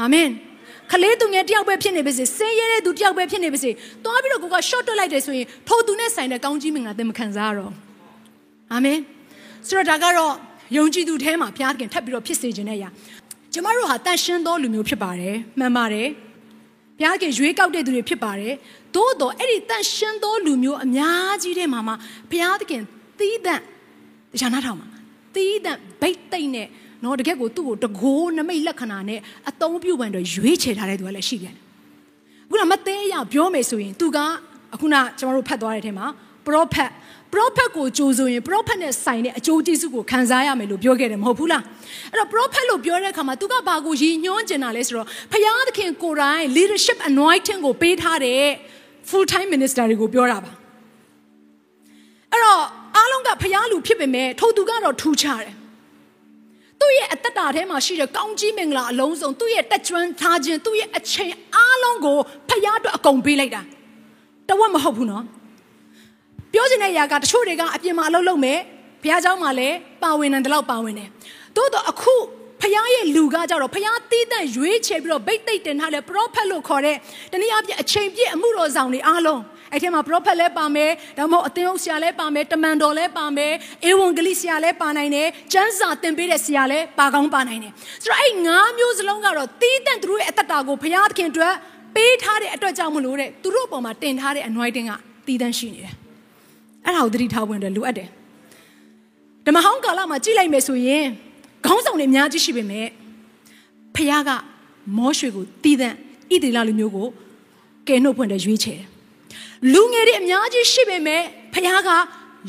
[0.00, 0.28] အာမင်
[0.90, 3.70] ခလေးသူငယ်တယောက်ပဲဖြစ်နေပါစေဆင်းရဲတဲ့သူတယောက်ပဲဖြစ်နေပါစေ
[4.04, 7.72] သွားပြီးတော့ကိုက short တွက်လိုက်တယ်ဆိုရင်ထိုသူနဲ့ဆိုင်တဲ့ကောင်းကြီးမင်္ဂလာသင်မခံစားရတော့
[8.72, 8.98] အာမင်
[9.68, 10.32] ဆိုတော့ဒါကတော့
[10.76, 12.88] ယုံကြည်သူထဲမှာဘုရားခင်ထပ်ပြီးတော့ဖြစ်စေခြင်းနဲ့ရာ
[13.52, 16.08] ကျမတို့ဟာတန်ရှင်းသောလူမျိုးဖြစ်ပါတယ်မှန်ပါတယ်
[16.98, 18.54] ဘုရားကရွေးကောက်တဲ့သူတွေဖြစ်ပါတယ်
[18.94, 21.94] သို့တော့အဲ့ဒီတန်ရှင်းသောလူမျိုးအများကြီးတဲ့မှာမှာ
[22.30, 22.82] ဘုရားသခင်
[23.18, 23.62] သီးသန့်
[24.32, 24.88] တရားနာထောင်မှာ
[25.34, 26.68] သီးသန့်ဗိတ်သိမ့်နဲ့
[27.04, 29.20] နော်တကယ်ကိုသူ့ကိုတကိုးနမိတ်လက္ခဏာနဲ့
[29.50, 31.64] အသုံးပြုပန်တော့ရွေးချယ်ထားတဲ့သူကလည်းရှိပြန်တယ်
[32.50, 34.18] ခုနမသေးရပြောမယ်ဆိုရင်သူက
[34.74, 36.06] အခုနကျွန်တော်တို့ဖတ်သွားတဲ့အထက်မှာ
[36.46, 36.90] prophet
[37.34, 41.62] prophet ကိုကြိုးဆိုရင် prophet နဲ့ဆိုင်တဲ့အကျိုးကျေးဇူးကိုခံစားရမယ်လို့ပြောခဲ့တယ်မဟုတ်ဘူးလား
[42.10, 48.42] အဲ့တော့ prophet လို့ပြောတဲ့အခါမှာသူကဘာကိုရည်ညွှန်းကျင်တာလဲဆိုတော့ဖယားသခင်ကိုယ်တိုင် leadership anointing ကိုပေးထားတဲ့
[49.08, 50.52] full time minister တွေကိုပြောတာပါ
[52.32, 52.62] အဲ့တော့
[52.95, 55.55] အားလုံးကဖယားလူဖြစ်ပေမဲ့ထိုသူကတော့ထူးခြားတယ်
[56.81, 62.17] သူ့ရဲ့အသက်တာထဲမှာရှိတဲ့ကောင်းကြီးမင်္ဂလာအလုံးစုံသူ့ရဲ့တက်ကျွမ်းထားခြင်းသူ့ရဲ့အချိန်အားလုံးကို
[62.49, 63.61] ဖယားအတွက်အကုန်ပေးလိုက်တာ
[64.49, 65.25] တဝက်မဟုတ်ဘူးနော်
[66.53, 68.59] ပြောချင်တဲ့အရာကတချို့တွေကအပြင်မှာအလုပ်လုပ်မယ်
[69.03, 71.09] ဘုရားเจ้าမှာလည်းပါဝင်တယ်တော့ပါဝင်တယ်
[71.55, 72.15] သို့တော့အခု
[72.61, 76.97] ဖခင်ရဲ့လူကကြတော့ဖခင်တီးတန့်ရွေးချယ်ပြီးတော့ဗိတ်သိက်တင်ထားတဲ့ prophet လို့ခေါ်တဲ့
[77.31, 79.41] တနည်းအားဖြင့်အချိန်ပြည့်အမှုတော်ဆောင်တွေအားလုံး
[79.72, 83.52] အဲ့ထဲမှာ prophet လည်းပါမယ်ဒါမှမဟုတ်အသင်းအုပ်ဆရာလည်းပါမယ်တမန်တော်လည်းပါမယ်
[83.88, 87.72] ဧဝံဂေလိဆရာလည်းပါနိုင်တယ်ကျမ်းစာသင်ပေးတဲ့ဆရာလည်းပါကောင်းပါနိုင်တယ်
[88.04, 91.54] ဆိုတော့အဲ့ငါးမျိုးစလုံးကတော့တီးတန့်သူတို့ရဲ့အသက်တာကိုဖခင်သခင်အတွက်
[91.94, 94.92] ပေးထားတဲ့အတွက်ကြောင့်မလို့တဲ့သူတို့အပေါ်မှာတင်ထားတဲ့ anointing က
[95.26, 95.94] တီးတန့်ရှိနေတယ်
[96.84, 98.08] အဲ့ဒါကိုသတိထားဖို့အတွက်လိုအပ်တယ်
[99.46, 101.06] ဓမ္မဟောင်းကာလမှာကြည့်လိုက်မယ်ဆိုရင်
[101.66, 102.86] ခေါင်းဆောင်တွေအများကြီးရှိပေမဲ့
[103.94, 104.30] ဖခင်က
[104.96, 105.94] မောရွှေကိုတည်တဲ့ဣ
[106.44, 107.08] တိလလူမျိုးကို
[107.88, 108.91] ကယ်နှုတ်ဖွင့်တဲ့ရွေးချယ်တယ်
[109.70, 111.90] လူငယ်တွေအများကြီးရှိပေမဲ့ဖခင်က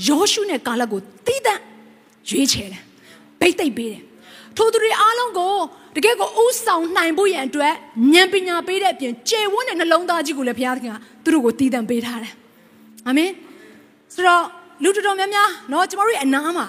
[0.08, 1.62] ယောရှုနဲ့ကာလကိုတီးတန့်
[2.30, 2.82] ရွေးချယ်တယ်။
[3.40, 4.02] ဗိတ်သိပ်ပေးတယ်။
[4.58, 5.56] ထိုသူတွေအားလုံးကို
[5.96, 7.74] တကယ်ကိုဥဆောင်နိုင်ဖို့ရန်အတွက်
[8.14, 12.34] ဉာဏ်ပညာပေးတဲ့အပြင်ကျေဝန်းတဲ့နှလုံးသားကြီးကိုလည်းဘုရားသခင်ကသူတို့ကိုတည်တံ့ပေးထားတယ်။
[13.08, 13.32] အာမင်။
[14.14, 14.44] ဆိုတော့
[14.84, 16.68] လူတော်တော်များများနော်ကျမတို့ရဲ့အနာမှာ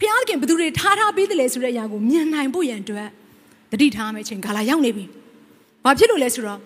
[0.00, 3.08] ဘုရားသခင်ဘသူတွေထားထားပေးတယ်လဲဆိုတဲ့အရာကိုမြင်နိုင်ဖို့ရန်အတွက်
[3.72, 5.04] တတိထားမယ့်အချိန်ကာလာရောက်နေပြီ။
[5.84, 6.58] ဘာဖြစ်လို့လဲဆိုတော့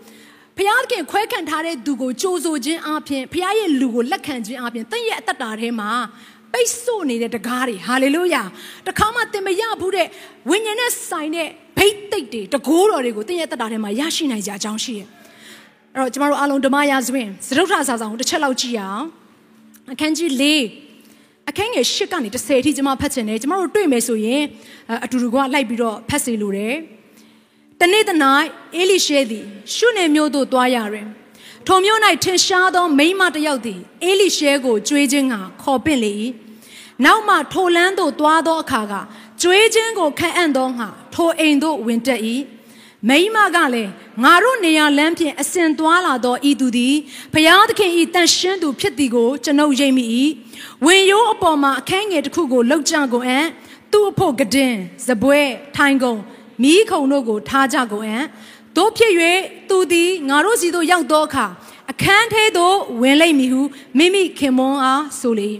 [0.56, 5.91] ဘုရားသခင်ခွဲခံထားတဲ့သူကိုကြိုးဆိုခြင်းအပြင်ဘုရားရဲ့လူကိုလက်ခံခြင်းအပြင်တင့်ရဲ့အသက်တာထဲမှာ
[6.52, 8.43] ပိတ်ဆို့နေတဲ့တကားတွေဟာလေလုယာ
[8.88, 10.06] တခါမှသင်မရဘူးတဲ့
[10.50, 15.08] ဝိညာဉ်နဲ့ဆိုင်တဲ့ဘိတ်သိက်တွေတကိုးတော်တွေကိုတင့်ရဲ့တက်တာထဲမှာရရှိနိုင်ကြအကြောင်းရှိတယ်။
[15.95, 19.04] အဲ့တော့ကျမတို့အားလုံးဓမ္မရာဇဝင်စရုပ်ထစာဆောင်တစ်ချက်လောက်ကြည့်အောင်။
[19.93, 20.45] အခန်းကြီး၄
[21.50, 24.43] အခန်းငယ်၈ကနေ10အထိကျွန်မဖတ်ချင်တယ်ကျွန်တော်တို့တွေ့မယ်ဆိုရင်
[25.04, 26.75] အတူတူကလိုက်ပြီးတော့ဖတ်စီလိုတယ်
[27.82, 28.10] တနေ့တ၌
[28.76, 31.08] အေလိရှဲသည်ရှုနေမျိုးသို့သွားရတွင်
[31.66, 36.12] ထိုမျိုး၌ထင်ရှားသောမိန်းမတစ်ယောက်သည်အေလိရှဲကိုကြွေးခြင်းကခေါ်ပင့်လေ၏
[37.04, 38.95] နောက်မှထိုလန်းသို့သွားသောအခါက
[39.42, 42.21] ကြွေးခြင်းကိုခံအံ့သောငါထိုအိမ်သို့ဝင်တက်၏
[43.08, 43.90] မိမကလည်း
[44.23, 46.95] ငါတို့နေရာလမ်းဖြင့်အစဉ်သွားလာသောဤသူသည်
[47.32, 50.04] ဘုရားသခင်ဤတန်ရှင်းသူဖြစ်သည်ကိုကျွန်ုပ်ရိပ်မိ၏
[50.84, 53.47] ဝင်ရိုးအပေါ်မှာအခန်းငယ်တစ်ခုကိုလှုပ်ကြကုန်အံ့
[53.92, 54.75] သူ့အဖို့ကဒင်
[55.06, 55.40] ဇပွဲ
[55.76, 56.21] ထိုင်ကုန်
[56.62, 58.25] မိခုံတို့ကိုထားကြကုန်အံ့
[58.76, 59.12] တို့ဖြစ်၍
[59.69, 61.47] သူသည်ငါတို့စီသို့ရောက်သောအခါ
[61.91, 63.62] အခန်းထဲသို့ဝင်လိမ့်မည်ဟု
[63.99, 65.50] မိမိခင်မွန်းအားဆိုလေ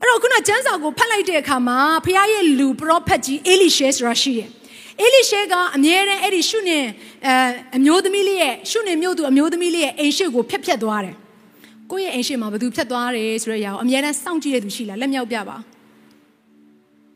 [0.00, 4.48] အဲ့တော့ခုနကျမ်းစာကိုဖတ်လိုက်တဲ့အခါမှာဖခင်ရဲ့လူပရောဖက်ကြီးအေလိရှဲဆိုတာရှိတယ်
[5.00, 6.78] အေလိရှဲကအမြဲတမ်းအဲ့ဒီရှုနေ
[7.26, 7.34] အဲ
[7.76, 11.16] အမျိုးသမီးလေးရဲ့ရှုနေမြို့သူအမျိုးသမီးလေးရဲ့အိမ်ရှိကိုဖျက်ဖျက်သွားတယ်
[11.90, 15.56] ကိုယ့်ရဲ့အိမ်ရှိမှာဘသူဖျက်သွားတယ်ဆိုတဲ့အရာကိုအမြဲတမ်းစောင့်ကြည့်တဲ့သူရှိလားလက်မြောက်ပြပါ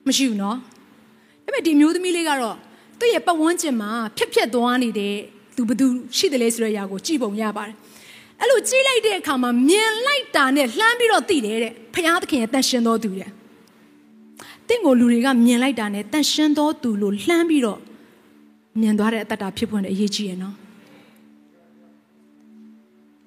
[0.07, 0.57] မရှိဘူးနော်
[1.45, 2.57] ဒါပေမဲ့ဒီမျိုးသမီးလေးကတော့
[3.00, 5.16] သူ့ရဲ့ပတ်ဝန်းကျင်မှာဖျက်ဖျက်သွားနေတဲ့
[5.56, 7.76] သူဘသူရှိတယ်လဲဆိုတဲ့အရာကိုကြည့်ပုံရပါတယ်
[8.40, 13.30] အဲ့လိုကြည့်လိုက်တဲ့အခါမှာမြင်လိုက်တာနဲ့လှမ်းပြီးတော့သိတယ်တဲ့ဖခင်သခင်ရဲ့တန်ရှင်တော်သူတဲ့
[14.68, 17.80] တင့်ကိုလူတွေကမြင်လိုက်တာနဲ့တန်ရှင်းသောသူလို့လှမ်းပြီးတော့
[18.82, 20.56] မြင်သွားတဲ့အတ္တဖြစ်ဖွင့်တဲ့အရေးကြီးရဲ့နော်။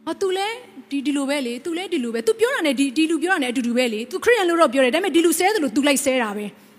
[0.06, 0.48] အော် तू လဲ
[0.90, 6.46] ဒီဒီလိုပဲလေ तू လဲဒီလိုပဲ तू ပြောတာနဲ့ဒီဒီလူပြောတာနဲ့အတူတူပဲလေ तू ခရစ်ယာန်လို့တော့ပြောတယ်ဒါပေမဲ့ဒီလူဆဲတယ်လို့ तू လိုက်ဆဲတာပဲ။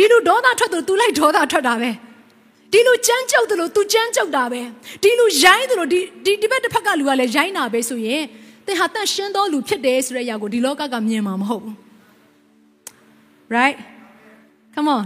[0.00, 1.90] ဒီလူဒေါသထွက်တယ်လို့ तू လိုက်ဒေါသထွက်တာပဲ။
[2.72, 4.60] ဒီလူကြမ်းကြောက်တယ်လို့ तू ကြမ်းကြောက်တာပဲ။
[5.02, 8.22] ဒီလူရိုင်းတယ်လို့ဒီဒီဒီဘက်တစ်ဖက်ကလူကလည်းရိုင်းတာပဲဆိုရင်
[8.66, 11.76] သင်ဟာတန်ရှင်းသောလူဖြစ်တယ်ဆိုတဲ့အရာကိုဒီလောကကမြင်မှာမဟုတ်ဘူး။
[13.56, 13.76] right
[14.74, 15.04] come on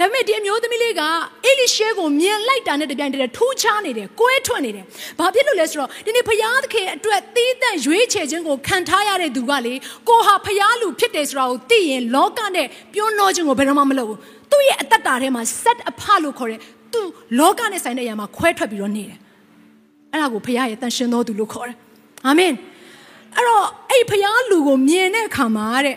[0.00, 1.02] ဒါပေမဲ့ဒီအမျိုးသမီးလေးက
[1.46, 4.84] အေလိရှဲကိုမြင်လိုက်တာနဲ့တပြိုင်တည်းထူးခြားနေတယ်၊ကွဲထွက်နေတယ်။
[5.18, 9.74] ဘာဖြစ်လို့လဲဆိုတော့ဒီနေ့ဖယားသခင်အတွက်သီးသန့်ရွေးချယ်ခြင်းကိုခံထားရတဲ့သူကလေ
[10.08, 14.18] ကိုဟာဖယားလူဖြစ်တယ်ဆိုတာကိုသိရင်လောကနဲ့ပြောနှောခြင်းကိုဘယ်တော့မှမလုပ်ဘူး။
[14.50, 16.60] သူ့ရဲ့အတ္တတာထဲမှာ set apart လို့ခေါ်တယ်။
[16.92, 17.00] သူ
[17.38, 19.18] လောကနဲ့ဆိုင်တဲ့အရာမှာခွဲထွက်ပြီးတော့နေတယ်။
[20.12, 21.76] အဲ့ဒါကိုဖယားရဲ့တန်ရှင်တော်သူလို့ခေါ်တယ်။
[22.26, 22.52] အာမင်။
[23.36, 25.96] အဲ့တော့အဲ့ဖယားလူကိုမြင်တဲ့အခါမှာတဲ့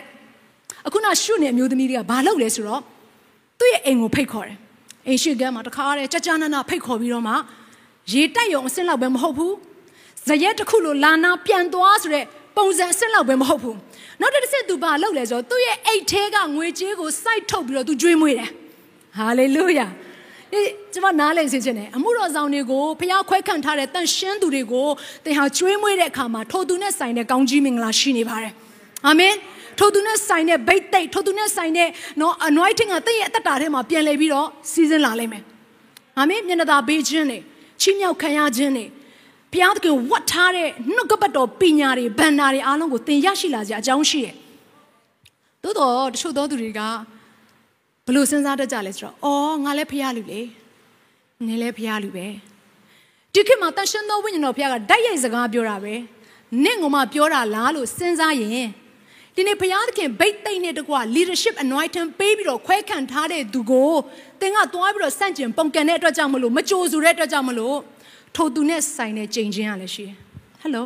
[0.86, 2.82] အခုနရှုနေအမျိုးသမီးတွေကဘာလုပ်လဲဆိုတော့
[3.58, 4.56] သူ့ရဲ့အိမ်ကိုဖိတ်ခေါ်တယ်
[5.06, 7.34] အိမ်ရှိကမ်းမှာတခါတည်းကြကြနာနာဖိတ်ခေါ်ပြီးတော့မှ
[8.12, 9.54] ရေတိုက်ရုံအစင်းလောက်ပဲမဟုတ်ဘူး
[10.26, 12.24] ဇရက်တစ်ခုလိုလာနာပြန်သွားဆိုတဲ့
[12.56, 13.76] ပုံစံအစင်းလောက်ပဲမဟုတ်ဘူး
[14.20, 18.50] နောက်တစ်ဆင့်သူဘာလုပ်လဲဆိုတော့သူ့ရဲ့အိတ်ထဲကငွေကြေးကိုစိုက်ထုတ်ပြီးတော့သူကျွေးမွေးတယ်
[19.18, 19.86] ဟာလေလုယာ
[20.52, 24.88] ဒီဒီကျွန်မနားလည်စေချင်တယ်အမှုတော်ဆောင်တွေကိုဖျားခွဲခံထားတဲ့တန်ရှင်းသူတွေကို
[25.24, 28.52] သင်ဟာကျွေးမွေးတဲ့အခါမှာထိုသူနဲ့ဆိုင်တဲ့ကောင်းကြီးမင်္ဂလာရှိနေပါတယ်
[29.06, 29.34] အာမင်
[29.78, 31.88] ထိုသူနဲ့ဆိုင်တဲ့ဘိတ်တိတ်ထိုသူနဲ့ဆိုင်တဲ့
[32.20, 35.44] နော် anointing ကတည့်ရဲ့အသက်တာထဲမှာပြန်လည်ပြီးတော့စီးစင်းလာလိမ့်မယ်
[36.18, 37.38] အာမင်မျက်နှာသာပေးခြင်းတွေ
[37.80, 38.86] ချီးမြှောက်ခံရခြင်းတွေ
[39.52, 44.36] ဘုရားသခင်ဝတ်ထားတဲ့နှုတ်ကပတ်တော်ပညာတွေဗန္နာတွေအားလုံးကိုသင်ရရှိလာကြအကြောင်းရှိတယ်
[45.62, 46.80] သို့တော့တချို့သောသူတွေက
[48.06, 50.40] ဘလို့စဉ်းစားတတ်ကြလဲဆိုတော့အော်ငါလည်းဖះလူလေ
[51.46, 52.26] နင်းလည်းဖះလူပဲ
[53.32, 55.94] ဒီခေတ်မှာတန်ရှင်းသောဝိညာဉ်တော်ဖះကဓာတ်ရိုက်စကားပြောတာပဲ
[56.64, 58.68] နင့်ကမှပြောတာလားလို့စဉ်းစားရင်
[59.36, 63.92] ဒီနေ့ဘုရားသခင်ဗိတ်သိမ့်နဲ့တကွာ leadership anointing ပေးပြီးတော့ခွဲခံထားတဲ့သူကို
[64.40, 67.76] သင်ကသွားပြီးတော့စန့်ကျင်ပုံကန်တဲ့အတွက်ကြောင့်မလို့မကြိုဆိုတဲ့အတွက်ကြောင့်မလို့
[68.36, 70.16] ထိုသူနဲ့ဆိုင်တဲ့ကြိမ်ချင်းရလည်းရှိတယ်။
[70.62, 70.82] Hello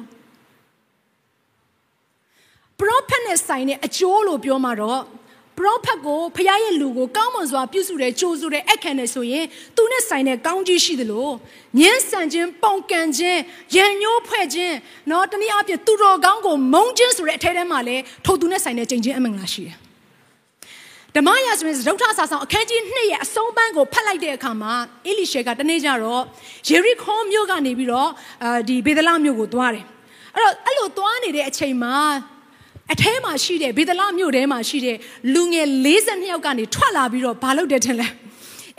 [2.80, 5.00] prophet နဲ့ဆိုင်တဲ့အကျိုးလို့ပြောမှာတော့
[5.59, 11.29] prophet ကိုဖခင်ရဲ့လူကိုကောင်းမွန်စွာပြုစုတဲ့ကြိုးဆိုတဲ့အခန့်နဲ့ဆိုရင်သူနဲ့ဆိုင်တဲ့ကောင်းကြီးရှိသလို
[11.79, 13.39] ညှင်းဆန်ခြင်းပုံကန်ခြင်း
[13.75, 14.75] ရန်ညိုးဖွဲ့ခြင်း
[15.07, 19.75] เนาะတနည်းအားဖြင့်သူတော်ကောင်းကိုမုန်းခြင်းဆိုတဲ့အထဲထဲမှာလည်းထိုသူနဲ့ဆိုင်တဲ့ကြိမ်ချင်းအမင်္ဂလာရှိတယ်
[21.15, 24.73] ဓမ္မရာဇဝင်ဒုဋ္ဌဆာဆောင်အခန်းကြီး2ရဲ့အဆုံးပန်းကိုဖတ်လိုက်တဲ့အခါမှာ
[25.05, 26.23] အေလိရှေကတနေ့ကျတော့
[26.69, 28.09] ယေရိခေါမြို့ကနေပြီးတော့
[28.43, 29.85] အာဒီဘေဒလမြို့ကိုသွားတယ်
[30.35, 31.95] အဲ့တော့အဲ့လိုသွားနေတဲ့အချိန်မှာ
[32.92, 34.96] အထဲမှာရှိတဲ့ဘေဒလမြို့ထဲမှာရှိတဲ့
[35.34, 38.08] လူငယ်42ယောက်ကနေထွက်လာပြီးတော့ဘာလုပ်တယ်ထင်လဲ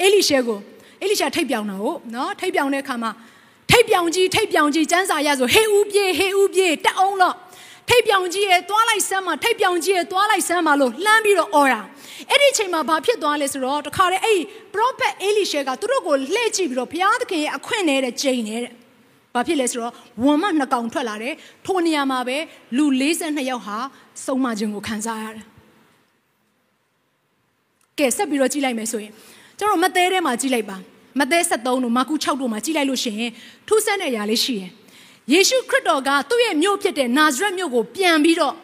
[0.01, 0.59] အေလိရှေကို
[1.01, 3.11] အေလိရှာထိတ်ပြောင်တာဟုတ်နော်ထိတ်ပြောင်တဲ့အခါမှာ
[3.71, 7.35] ထိတ်ပြောင်ကြီးထိတ်ပြောင်ကြီးစန်းစာရဆိုဟေဦးပြေဟေဦးပြေတက်အောင်လို့
[7.89, 11.81] ထိတ်ပြောင်ကြီးရဲ့သွားလိုက်ဆမ်းမှာထိတ်ပြောင်ကြီးရဲ့သွားလိုက်ဆမ်းမှာလို့လှမ်းပြီးတော့អော်တာ
[12.29, 14.39] အဲ့ဒီအချိန်မှာဘာဖြစ်သွားလဲဆိုတော့တခါတည်းအဲ့
[14.73, 18.73] prophet အေလိရှေကသူတို့ကိုလှည့်ကြည့်ပြီးတော့ဘုရားသခင်ရဲ့အခွင့်နဲ့တဲ့ကြိမ်နေတဲ့
[19.33, 21.33] ဘာဖြစ်လဲဆိုတော့ဝန်မနှစ်ကောင်ထွက်လာတယ်
[21.65, 22.37] ထိုနေရာမှာပဲ
[22.77, 23.77] လူ42ယောက်ဟာ
[24.25, 25.45] စုံမခြင်းကိုခံစားရတယ်
[27.99, 29.13] ကဲဆက်ပြီးတော့ကြည့်လိုက်မယ်ဆိုရင်
[29.57, 30.77] ကျွန်တော်မသေးထဲမှာကြည့်လိုက်ပါ
[31.19, 33.31] မသေး73တို့မာကု6တို့မှာကြည့်လိုက်လို့ရှိရင်
[33.67, 34.69] ထူးဆန်းတဲ့အရာလေးရှိတယ်
[35.31, 38.55] ယေရှုခရစ်တော်ကသူ့ရဲ့မြို့ဖြစ်တဲ့နာဇရက်မြို့ကိုပြန်ပြီးတော့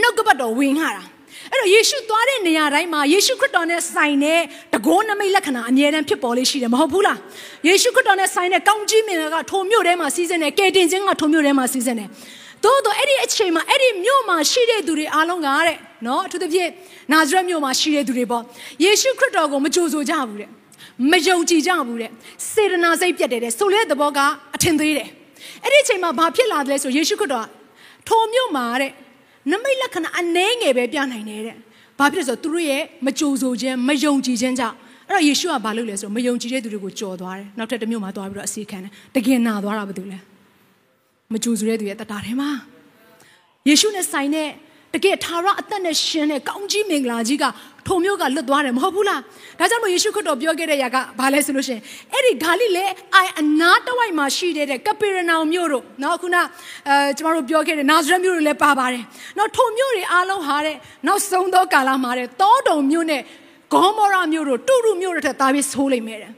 [0.00, 1.04] နှုတ်ကပတ်တော်ဝင်လာတာ
[1.52, 4.40] အဲ့တော့ယေရှုသွားတဲ့နေရာတိုင်းမှာယေရှုခရစ်တော်နဲ့ဆိုင်တဲ့
[4.74, 7.18] တကိုးနမိတ်လက္ခဏာအမြဲတမ်းဖြစ်ပေါ်လေးရှိတယ်မဟုတ်ဘူးလား
[7.68, 12.08] ယေရှုခရစ်တော်နဲ့ဆိုင်တဲ့ကောင်းကြီးမင်္ဂလာကထိုမြို့ထဲမှာစီးစင်းတယ်ကယ်တင်ခြင်းကထိုမြို့ထဲမှာစီးစင်းတယ်
[12.64, 16.70] သို့တော့အဲ့ဒီအချိန်မှာအဲ့ဒီမြို့မှာရှိတဲ့သူတွေအားလုံးကတဲ့နော်အထူးသဖြင့်
[17.12, 18.42] နာဇရက်မြို့မှာရှိတဲ့သူတွေပေါ့
[18.84, 20.50] ယေရှုခရစ်တော်ကိုမကြိုဆိုကြဘူးတဲ့
[21.10, 22.10] မယုံကြည်ကြဘူးတဲ့
[22.52, 24.18] စေတနာစိတ်ပြတ်တယ်တဲ့ဆိုတဲ့သဘောက
[24.54, 25.08] အထင်သေးတယ်
[25.64, 27.46] အဲ့ဒီအချိန်မှာဘာဖြစ်လာသလဲဆိုယေရှုခရစ်တော်
[28.08, 28.90] ထိုမြို့မှာတဲ့
[29.50, 31.56] နမိတ်လက္ခဏာအနှဲငယ်ပဲပြနိုင်တယ်တဲ့
[31.98, 34.76] ဘာဖြစ်လဲဆိုတော့သူတို့ရဲ့မကြိုဆိုခြင်းမယုံကြည်ခြင်းကြောင့်
[35.08, 40.18] အဲ့တော့ယေရှုကဘာလုပ်လဲဆိုတော့မယုံကြည်တဲ့သူတွေကိုကြော်သွားတယ်နောက်ထပ်တစ်မြို့မှာသွားပြီးတော့အစီခံတယ်တကယ်နာသွားတာဘာလို့လဲ
[41.32, 42.50] မကြိုဆိုတဲ့သူရဲ့တတာထဲမှာ
[43.68, 44.48] ယေရှုနဲ့ဆိုင်တဲ့
[44.94, 47.44] တကယ်ထာဝရအသက်နဲ့ရှင်တဲ့ကောင်းကြီးမင်္ဂလာကြီးက
[47.86, 49.20] ထုံမျိုးကလွတ်သွားတယ်မဟုတ်ဘူးလား
[49.58, 56.36] ဒါကြောင့်မို့ယေရှုခရစ်တော်ပြောခဲ့တဲ့ຢာကဘာလဲဆိုလို့ရှိရင်အဲ့ဒီဂါလိလဲအိုင်အနာတဝိုက်မှာရှိတဲ့ကပေရနောင်မြို့တို့နော်ခုန
[56.88, 59.04] အဲကျမတို့ပြောခဲ့တဲ့နာဇရက်မြို့တို့လည်းပါပါတယ်
[59.38, 63.22] နော်ထုံမြို့တွေအားလုံးဟာတဲ့နောက်ဆုံးသောကာလမှာတဲ့တောတုံမြို့နဲ့
[63.72, 66.32] ဂေါမောရမြို့တို့တူတူမြို့တို့ထက်သားပြီးဆိုးလိမ့်မယ်တဲ့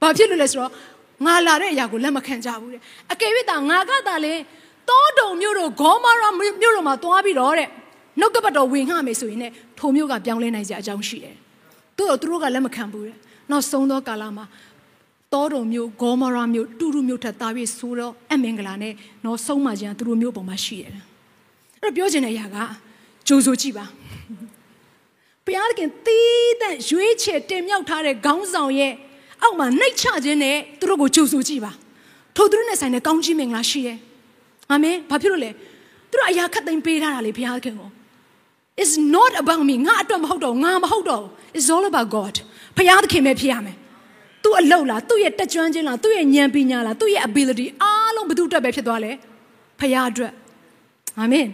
[0.00, 0.72] ဘာဖြစ်လို့လဲဆိုတော့
[1.26, 2.80] ငါလာတဲ့အရာကိုလက်မခံကြဘူးတဲ့
[3.12, 4.34] အကယ်၍သာငါကသာလေ
[4.88, 7.68] တောတုံမြို့တို့ဂေါမောရမြို့တို့မှာသွားပြီးတော့တဲ့
[8.20, 9.46] နှုတ်ကပတ်တော်ဝင်ငှမယ်ဆိုရင်ね
[9.78, 11.34] ထိုမျိုးကပြောင်းလဲနိုင်ကြအကြောင်းရှိတယ်။
[11.96, 13.16] သူတို့သူတို့ကလက်မခံဘူးတဲ့။
[13.50, 14.44] နောက်ဆုံးသောကာလမှာ
[15.32, 18.92] တောတော်မျိုးဂေါမရာမျိုးတူတူမျိုးထက်သားပြီးဆိုးတော့အမင်္ဂလာနဲ့
[19.24, 21.04] နော်ဆုံးမခြင်းသူတို့မျိုးပေါ်မှာရှိရတယ်။
[21.82, 22.56] အဲ့တော့ပြောချင်တဲ့အရာက
[23.26, 23.84] ကြိုးဆိုကြည့်ပါ။
[25.44, 28.92] ဘုရားခင်တီးတဲ့ရွေးချယ်တင်မြှောက်ထားတဲ့ခေါင်းဆောင်ရဲ့
[29.42, 31.72] အောက်မှာနှိတ်ချခြင်းနဲ့သူတို့ကိုကြိုးဆိုကြည့်ပါ။
[32.36, 33.98] ထိုသူတို့နဲ့ဆိုင်တဲ့ကောင်းကြီးမင်္ဂလာရှိတယ်။
[34.70, 35.50] အာမင်။ဘာဖြစ်လို့လဲ။
[36.10, 37.90] သူတို့အရာခတ်သိမ်းပေးထားတာလေဘုရားခင်ကို။
[38.82, 41.24] It's not about me ငါအတွက်မဟုတ်တော့ငါမဟုတ်တော့
[41.56, 42.34] It's all about God
[42.76, 43.76] ဖခင်သခင်ပဲဖြစ်ရမယ်
[44.42, 49.12] သူ့အလုပ်လားသူ့ရဲ့တက်ကြွခြင်းလားသူ့ရဲ့ဉာဏ်ပညာလားသူ့ရဲ့ ability အားလုံးဘယ်သူအတွက်ပဲဖြစ်သွားလဲ
[49.80, 50.32] ဖခင်အတွက်
[51.18, 51.46] အာမင်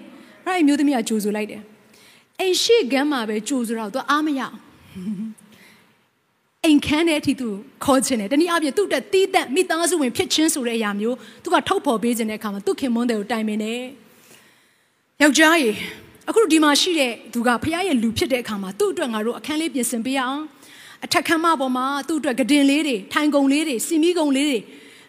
[0.44, 1.62] အဲ့ဒီမျိုးသမီးကကြိုးဆိုလိုက်တယ်
[2.40, 4.56] အိမ်ရှိကမ်းမှာပဲကြိုးဆိုတော့သူအားမရအောင်
[6.64, 7.48] အိမ်ခန်းတဲ့အထိသူ
[7.84, 13.80] ခေါ်ခြင်းတယ်တနည်းအားဖြင့်သူ့တက်တီးသက်မိသားစုဝင်ဖြစ်ချင်းဆိုတဲ့အရာမျိုးသူကထုတ်ဖော်ပေးခြင်းတဲ့အခါမှာသူခင်မွန်းတယ်ကိုတိုင်ပင်တယ်
[15.22, 15.76] ယောက်ျားကြီး
[16.28, 20.42] အခုဒီမှာရှိတဲ့သူကဖခင်ရဲ့လူဖြစ်တဲ့အခါမှာသူ့အတွက်ငါတို့အခန်းလေးပြင်ဆင်ပေးရအောင်
[21.04, 24.58] အထက်ခန်းမပေါ်မှာသူ့အတွက်ကဒင်လေးတွေထိုင်ကုန်လေးတွေစီမီကုန်လေးတွေ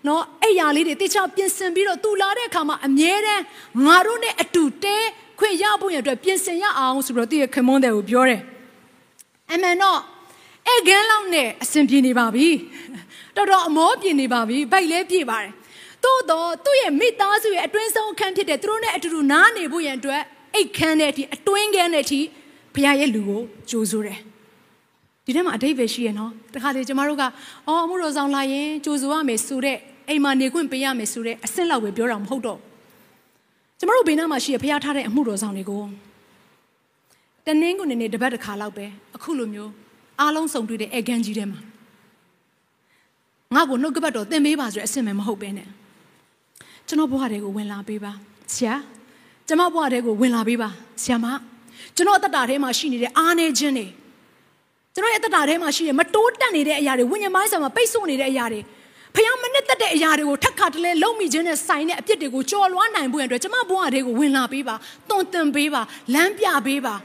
[0.08, 3.44] နော်အဲ့ရလေးတွေတေချာပြင်ဆင်ပြီးတော့သူလာတဲ့အခါမှာအမြဲတမ်း
[3.86, 4.98] ငါတို့နဲ့အတူတဲ
[5.40, 8.42] ခွင့်ရဖို့ရအတွက်ပြင်ဆင်ရအောင်ဆိုတော့သူ့ရဲ့ခမွန်းတယ်ကိုပြောတယ်
[9.52, 10.00] အမှန်တော့
[10.68, 12.48] အဲ့ကန်းလောက်နဲ့အဆင်ပြေနေပါပြီ
[13.36, 15.52] တော်တော်အမောပြေနေပါပြီဗိုက်လဲပြေပါတယ်
[16.04, 20.22] သို့တော့သူ့ရဲ့မိသားစုရဲ့အတွင်းဆုံးအခန်းဖြစ်တဲ့သူတို့နဲ့အတူတူနားနေဖို့ရန်အတွက်
[20.56, 22.20] အိတ်ခမ်းတဲ့အထိအတွင်းခမ်းတဲ့အထိ
[22.76, 24.20] ဘုရားရဲ့လူကိုကြိုးဆိုတယ်
[25.26, 27.24] ဒီထဲမှာအတိတ်ပဲရှိရနော်တခါလေကျမတို့က
[27.68, 29.78] အော်အမှုတော်ဆောင်လာရင်ကြိုဆိုရမယ်ဆိုတဲ့
[30.10, 32.60] အိမ်မှာနေခွင့်ပေးရမယ်ဆိုတဲ့အဆင့်လောက်ပဲပြောတာမဟုတ်တော့
[33.80, 35.84] ကျမတို့ဘေးနားမှာရှိရဖျားထားတဲ့အမှုတော်ဆောင်တွေကို
[37.46, 39.72] တနင်းကိုနေနေတပတ်တစ်ခါလောက်ပဲအခုလိုမျိုး
[40.20, 41.60] အားလုံးစုံတွေ့တဲ့အေဂန်ကြီးထဲမှာ
[43.56, 45.68] ငါ့ကိုနှုတ်ကပတ်တော်သင်ပေးပါဆိုတဲ့အဆင့်ပဲမဟုတ်ပဲနဲ့
[46.88, 48.12] ကျွန်တော်ဘဝတွေကိုဝင်လာပေးပါ
[48.54, 48.76] ဆရာ
[49.48, 50.70] ကျွန်မဘဝတွေကိုဝင်လာပေးပါ
[51.04, 51.28] ဆရာမ
[51.96, 53.88] ကျွန်တော်အသက်တာထဲမှာရှိနေတဲ့အားနေခြင်းတွေ
[54.94, 58.62] ကျွန်တော်ရဲ့အသက်တာထဲမှာရှိတဲ့မတိုးတက်နေတဲ့အရာတွေဝိညာဉ်ပိုင်းဆိုင်မှာပိတ်ဆို့နေတဲ့အရာတွေ
[59.16, 64.76] ဖျောင်းမနစ်သက်တဲ့အရာတွေကိုထက်ခါတလဲလုံးမိခြင်းနဲ့ဆိုင်တဲ့အပြစ်တွေကိုကြော်လွှားနိုင်ဖို့အတွက်ကျွန်မဘဝတွေကိုဝင်လာပေးပါ
[65.10, 65.82] တွန်တင်ပေးပါ
[66.14, 66.96] လမ်းပြပေးပါ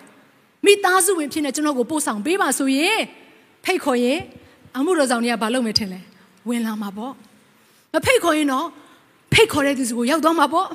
[0.66, 3.00] မိသားစုဝင်ဖြစ်နေကျွန်တော်ကိုပို့ဆောင်ပေးပါဆိုရင်
[3.64, 4.18] ဖိတ်ခေါ်ရင်
[4.76, 6.00] အမှုတော်ဆောင်တွေကဘာလုပ်မယ်ထင်လဲ
[6.48, 7.12] ဝင်လာမှာပေါ့
[7.94, 8.66] မဖိတ်ခေါ်ရင်တော့
[9.32, 10.68] ဖိတ်ခေါ်တဲ့သူစီကိုရောက်သွားမှာပေါ့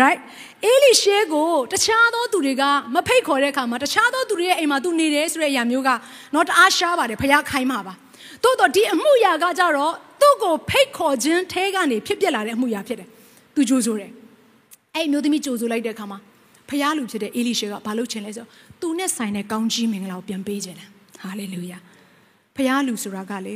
[0.00, 0.20] right
[0.64, 2.62] အေလိရှဲကိုတခြားသောသူတွေက
[2.94, 5.90] မဖိတ်ခေါ်တဲ့အခါမှာတခြားသောသူတွေရဲ့အိမ်မှာသူနေတယ်ဆိုတဲ့အရာမျိုးက
[6.34, 7.94] တော့တအားရှားပါတယ်ဖခင်ခိုင်းမှာပါ
[8.42, 13.08] တိုးတော့ဒီအမှုရာကကြတော့သူ့ကိုဖိတ်ခေါ်ခြင်းထဲကနေဖြစ်ပျက်လာတဲ့အမှုရာဖြစ်တယ်
[13.54, 14.10] သူကြိုးဆိုတယ်
[14.94, 16.18] အဲ့မျိုးသမီးကြိုးဆိုလိုက်တဲ့အခါမှာ
[16.68, 18.46] ဖခင်လူဖြစ်တဲ့အေလိရှဲကဘာလုပ်ချင်လဲဆို
[18.82, 20.88] သူနဲ့ဆိုင်တဲ့ကောင်းကြီးမင်္ဂလာကိုပြန်ပေးခြင်းတယ်
[21.22, 21.78] ဟာလေလုယာ
[22.56, 23.54] ဖခင်လူဆိုတာကလေ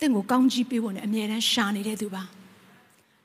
[0.00, 2.22] တင့်ကိုကောင်းကြီးပေးဖို့နဲ့အမြဲတမ်းရှာနေတဲ့သူပါ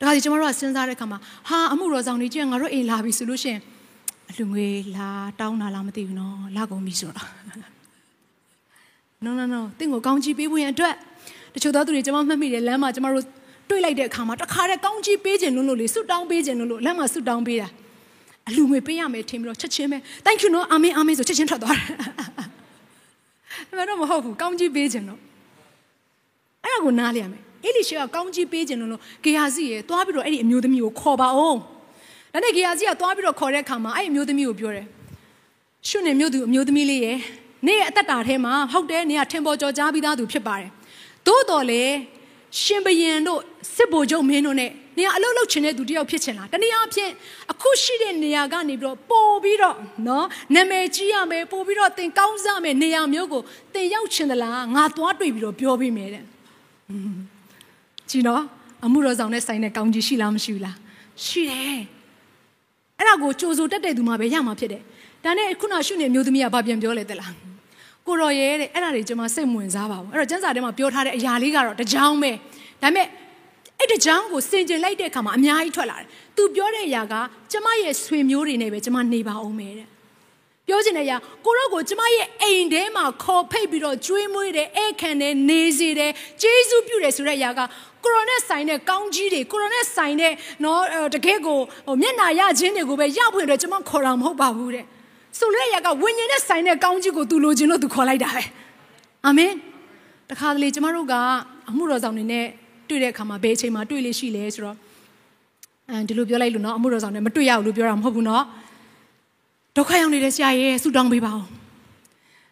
[0.00, 3.60] ဒါကြကျွန်တော်တို့ကစဉ်းစားတဲ့အခါမှာဟာအမှုတော်ဆောင်တွေကျငါတို့အိမ်လာပြီဆိုလို့ရှိရင်
[4.30, 5.08] အလူငွေလာ
[5.40, 7.22] တောင်းတာလားမသိဘူးနော်လာကုန်ပြီဆိုတာ
[9.24, 10.94] no no no တင့်ကိုကောင်းကြီးပေးဖို့ရန်အတွက်
[11.54, 13.26] တချို့သောသူတွေကျွန်မမှတ်မိတယ်လမ်းမှာကျွန်တော်တို့
[13.68, 17.68] တွေ့လိုက်တဲ့အခါမှာတခါတည်းကောင်းကြီးပေးခြင်းလို့လို့လေဆွတောင်းပေးခြင်းလို့လို့လမ်းမှာဆွတောင်းပေးတာ
[18.48, 21.86] အလူငွေပေးရမယ်ထင်ပြီးတော့ချက်ချင်းပဲ thank you နော်အာမင်အာမင်ဆိုချက်ချင်းထွက်သွားတယ်
[23.78, 25.20] အဲ့တော့မဟုတ်ဘူးကောင်းကြီးပေးခြင်းတော့
[26.62, 31.58] အဲ့ဒါကိုနားလည်ရမယ်အေလိရှေကကောင်းကြီးပေးခြင်းလို့လို့ဂေဟာစီရဲ့သွားပြီးတော့အဲ့ဒီအမျိုးသမီးကိုခေါ်ပါအောင်
[32.32, 34.86] ဒါနဲ့ဂေဟာစီကသွားပြီးတော့ခေါ်တဲ့အခါမှာအဲ့ဒီအမျိုးသမီးကိုပြောတယ်
[35.88, 37.18] ရှုနေမျိုးသူအမျိုးသမီးလေးရဲ့
[37.66, 40.70] နေ့ရဲ့အသက်တာထဲမှာဟုတ်တယ်နေကထင်ပေါ်ကြော်ကြားပြီးသားသူဖြစ်ပါတယ်
[41.26, 41.82] သို့တော်လေ
[42.60, 43.40] ရှင်ဘရင်တို့
[43.74, 47.12] စစ်ဗိုလ်ချုပ်မင်းတို့ ਨੇ နေကအလုပ်လုပ်ချင်တဲ့သူတယောက်ဖြစ်ချင်လားတနည်းအားဖြင့်
[47.52, 49.76] အခုရှိတဲ့နေရာကနေပြီးတော့ပို့ပြီးတော့
[50.08, 53.42] နော်နာမည်ကြီးရမယ်ပို့ပြီးတော့သင်ကောင်းစားမယ်နေရာမျိုးကို
[53.74, 56.24] သင်ရောက်ချင်သလားငါသွားတွေ့ပြီးတော့ပြောပေးမယ်တဲ့
[58.10, 58.42] ကြည့်နော်
[58.84, 60.76] အမှုတော်ဆောင်နဲ့ဆိုင်တဲ့ကောင်းကြီးရှိလားမရှိဘူးလား
[61.24, 61.80] ရှိတယ်
[62.98, 64.82] အဲ့ဒါကိုကြိုးစိုးတက်တဲ့သူမှပဲရမှာဖြစ်တယ်
[65.24, 67.32] ဒါနဲ့ခုနရှုနေမျိုးသမီးကဘာပြန်ပြောလဲတဲ့လား
[68.06, 72.32] ကိုရော်ရဲတဲ့အဲ့ဒါတွေကျွန်မစိတ်ဝင်စားပါဘူးအဲ့တော့ကျန်းစာထဲမှာပြောထားတဲ့အရာလေးကတော့တကြောင်ပဲ
[72.82, 73.06] ဒါပေမဲ့
[73.84, 77.14] အဲ့တကြောင်ကိုစင်ကြင်လိုက်တဲ့အခါမှာအများကြီးထွက်လာတယ်သူပြောတဲ့အရာက
[77.52, 79.88] ကျမရဲ့ဆွေမျိုးတွေနဲ့ပဲကျမနေပါအောင်မယ်တဲ့
[80.66, 81.16] ပြောချင်တဲ့အရာ
[81.46, 87.60] ကိုရော့ကိုကျမရဲ့အိမ်ထဲမှာခေါ်ဖိတ်ပြီးတော့ကျွေးမွေးတယ်ဧကန်တယ်နေစေတယ်ကျေးဇူးပြုတယ်ဆိုတဲ့အရာက
[88.04, 90.32] ကိုရိုနဲ့ဆိုင်တဲ့ကောင်းကြီးတွေကိုရိုနဲ့ဆိုင်တဲ့
[90.64, 90.82] နော်
[91.14, 94.84] တကယ်ကိုဟိုမျက်နာရခြင်းတွေကိုပဲရဖွင့်တယ်ကျမခေါ်တာမဟုတ်ပါဘူးတဲ့
[95.38, 98.42] ဆိုတဲ့ရကဝိညာဉ်နဲ့ဆိုင်တဲ့ကောင်းကြီးကိုသူလိုချင်လို့သူခေါ်လိုက်တာပဲ
[99.26, 99.52] အာမင်
[100.30, 101.14] တခါတလေကျမတို့က
[101.70, 102.46] အမှုတော်ဆောင်တွေနဲ့
[102.88, 104.76] တွေ့တဲ့အခါမှာဘယ်အချိန်မှာတွေ့လေရှိလဲဆိုတော့
[105.90, 108.44] အဲဒီလိုပြောလိုက်လို့နော်အမှုတော်ဆောင်တွေမတွေ့ရဘူးလို့ပြောတာမဟုတ်ဘူးနော်
[109.76, 111.44] ဒုက္ခရောက်နေတဲ့ဆရာရဲ့ဆူတောင်းပေးပါဦး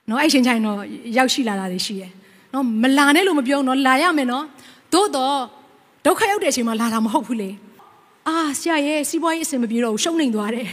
[0.09, 0.79] နော်အဲ့ချိန်ချိုင်တော့
[1.17, 2.11] ရောက်ရှိလာတာတွေရှိတယ်
[2.53, 4.45] နော်မလာနဲ့လို့မပြောနော်လာရမယ်နော်
[4.93, 5.37] သို့တော့
[6.07, 7.51] ဒုက္ခရောက်တဲ့အချိန်မှာလာတာမဟုတ်ဘူးလေ
[8.29, 10.67] အာဆရာရဲ့စီးပွားရေးအဆင်မပြေတော့ဘူးရှုံးနေသွားတယ်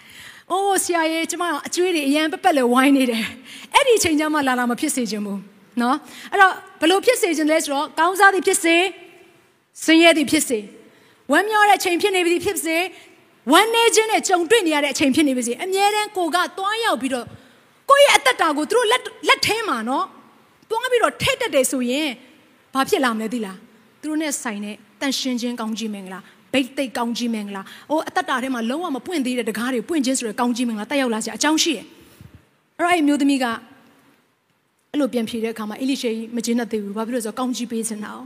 [0.50, 3.24] ။အိုးဆရာရဲ့ကျမအကျွေးတွေအရန်ပက်ပက်လဲဝိုင်းနေတယ်။
[3.74, 5.38] အဲ့ဒီချိန်ကျမှလာလာမဖြစ်စေချင်ဘူး။
[5.80, 5.96] နော်။
[6.32, 8.76] အဲ့တော့ဘလို့ဖြစ်စေချင်လဲဆိုတော့ကောင်းစားသည်ဖြစ်စေ
[9.84, 10.58] ဆင်းရဲသည်ဖြစ်စေ
[11.32, 12.76] ဝမ်းမြောတဲ့ချိန်ဖြစ်နေပြီဖြစ်စေ
[13.52, 17.26] ဝမ်းနေခြင်းနဲ့ကြုံတွေ့နေရတဲ့အချိန်ဖြစ်နေပါစေအမြဲတမ်းကိုကသွားရောက်ပြီးတော့
[17.90, 20.04] ကိုယ့်ရဲ့အသက်တာကိုသူတို့လက်လက်ထဲမှာနော်
[20.68, 22.08] သွားပြီးတော့ထိတ်တက်တယ်ဆိုရင်
[22.74, 23.58] ဘာဖြစ်လာမလဲသိလား
[24.00, 26.20] သူတို့နဲ့ဆိုင်တဲ့တန်ရှင်းခြင်းကောင်းကြီးမင်္ဂလာ
[26.52, 31.86] ဘိတ်သိက်ကောင်းကြီးမင်္ဂလာအိုးအသက်တာထဲမှာလုံးဝမပွင့်သေးတဲ့တကားတွေပွင့်ခြင်းဆိုတဲ့ကောင်းကြီးမင်္ဂလာတက်ရောက်လာစရာအကြောင်းရှိတယ်
[32.78, 33.46] အဲ့တော့အဲ့မျိုးသမီးက
[34.92, 38.20] အဲ့လိုပြန်ဖြေတဲ့အခါမှာအီလိရှေမကျေနပ်သေးဘူးဘာဖြစ်လို့လဲဆိုတော့ကောင်းကြီးပေးစင်တာ哦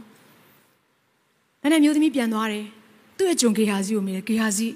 [1.62, 2.64] နာနဲ့မျိုးသမီးပြန်သွားတယ်
[3.16, 4.68] သူ့အကျုံဂေဟာစီကိုမြင်တယ်ဂေဟာစီ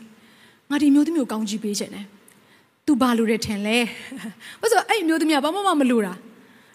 [0.71, 2.07] ငါဒီမျိုးသမီးကိုကောင်းကြီးပေးချင်တယ်
[2.87, 3.79] သူဘာလို့လဲထင်လဲ
[4.61, 6.13] ဘာလို့အဲ့မျိုးသမီးကဘာမှမလိုတာ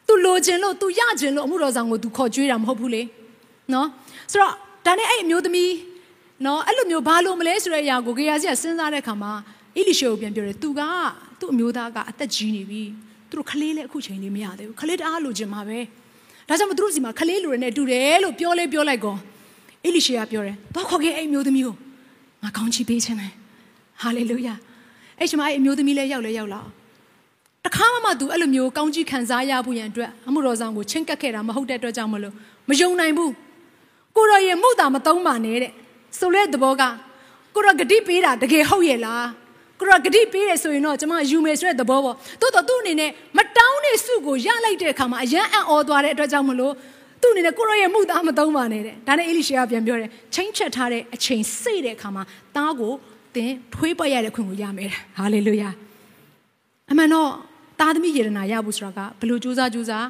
[0.07, 3.01] သူလိုချင်လို့သူရချင်လို့အမှုတော်ဆောင်ကိုသူခေါ်ကြွေးတာမဟုတ်ဘူးလေ
[3.73, 3.87] နော်
[4.31, 4.53] ဆိုတော့
[4.85, 5.71] ဒါနဲ့အဲ့အမျိုးသမီး
[6.45, 9.31] နော်အဲ့လိုမျိုးဘာလို့မလဲဆိုတဲ့အရာကိုဂေဟာစီကစဉ်းစားတဲ့အခါမှာ
[9.75, 10.81] အီလိရှေကိုပြန်ပြောတယ်သူက
[11.39, 12.83] သူ့အမျိုးသားကအသက်ကြီးနေပြီ
[13.29, 15.79] သူတို့ခလေးလည်းအခုချိန်လေးမရသေးဘူး။ခလေးတအားလိုချင်မှာပဲ။
[16.49, 19.15] ဒါကြောင့်မသူတို့စီမှာခလေးလိုရနေတူတယ်လို့ပြောလဲပြောလိုက်ကော။
[19.85, 21.75] အီလိရှေကပြောတယ်။တော့ခေါ်ခဲ့အဲ့မျိုးသမီးကို
[22.43, 23.33] ငါကောင်းချီးပေးခြင်းတယ်။
[24.01, 24.55] ဟာလေလုယာ
[25.19, 26.61] အဲ့ချိန်မှာအဲ့အမျိုးသမီးလေးရောက်လဲရောက်လာ
[27.65, 32.33] တခါမှမသူအဲ့လိုမျိုးကောင်းကြီးခံစားရဖို့ရန်အတွက်အမှုတော်ဆောင်ကိုချင်းကပ်ခဲ့တာမဟုတ်တဲ့အတွက်ကြောင့်မလို့
[32.69, 33.33] မယုံနိုင်ဘူး
[34.15, 35.71] ကိုရောရဲ့မှုတာမသုံးပါနဲ့တဲ့
[36.19, 36.83] ဆိုတဲ့သဘောက
[37.55, 39.25] ကိုရောဂတိပေးတာတကယ်ဟုတ်ရဲ့လား
[39.79, 46.73] ကိုရဂတိပေးရဆိုရင်တော့ကျမယူမယ်ဆိုတဲ့သဘောပေါ့တိုးတော့သူ့အနေနဲ့မတောင်းတဲ့စုကိုရလိုက်တဲ့အခါမှာအယံအံ့ဩသွားတဲ့အတွက်ကြောင့်မလို့
[47.21, 52.23] သူ့အနေနဲ့ကိုရရဲ့မှုသားမသုံးပါနဲ့တဲ့ဒါနဲ့အေလိရှေကပြန်ပြောတယ်ချင်းချက်ထားတဲ့အချိန်စိတ်တဲ့အခါမှာ
[52.55, 52.93] သားကို
[53.35, 55.69] သင်ထွေးပတ်ရတဲ့ခွင့်ကိုရမယ်ဟာလေလုယာ
[56.91, 57.29] အမှန်တော့
[57.79, 60.05] သားသမီးယေရနာရဖို့ဆိုတာကဘလို့ကြိုးစားကြိုးစား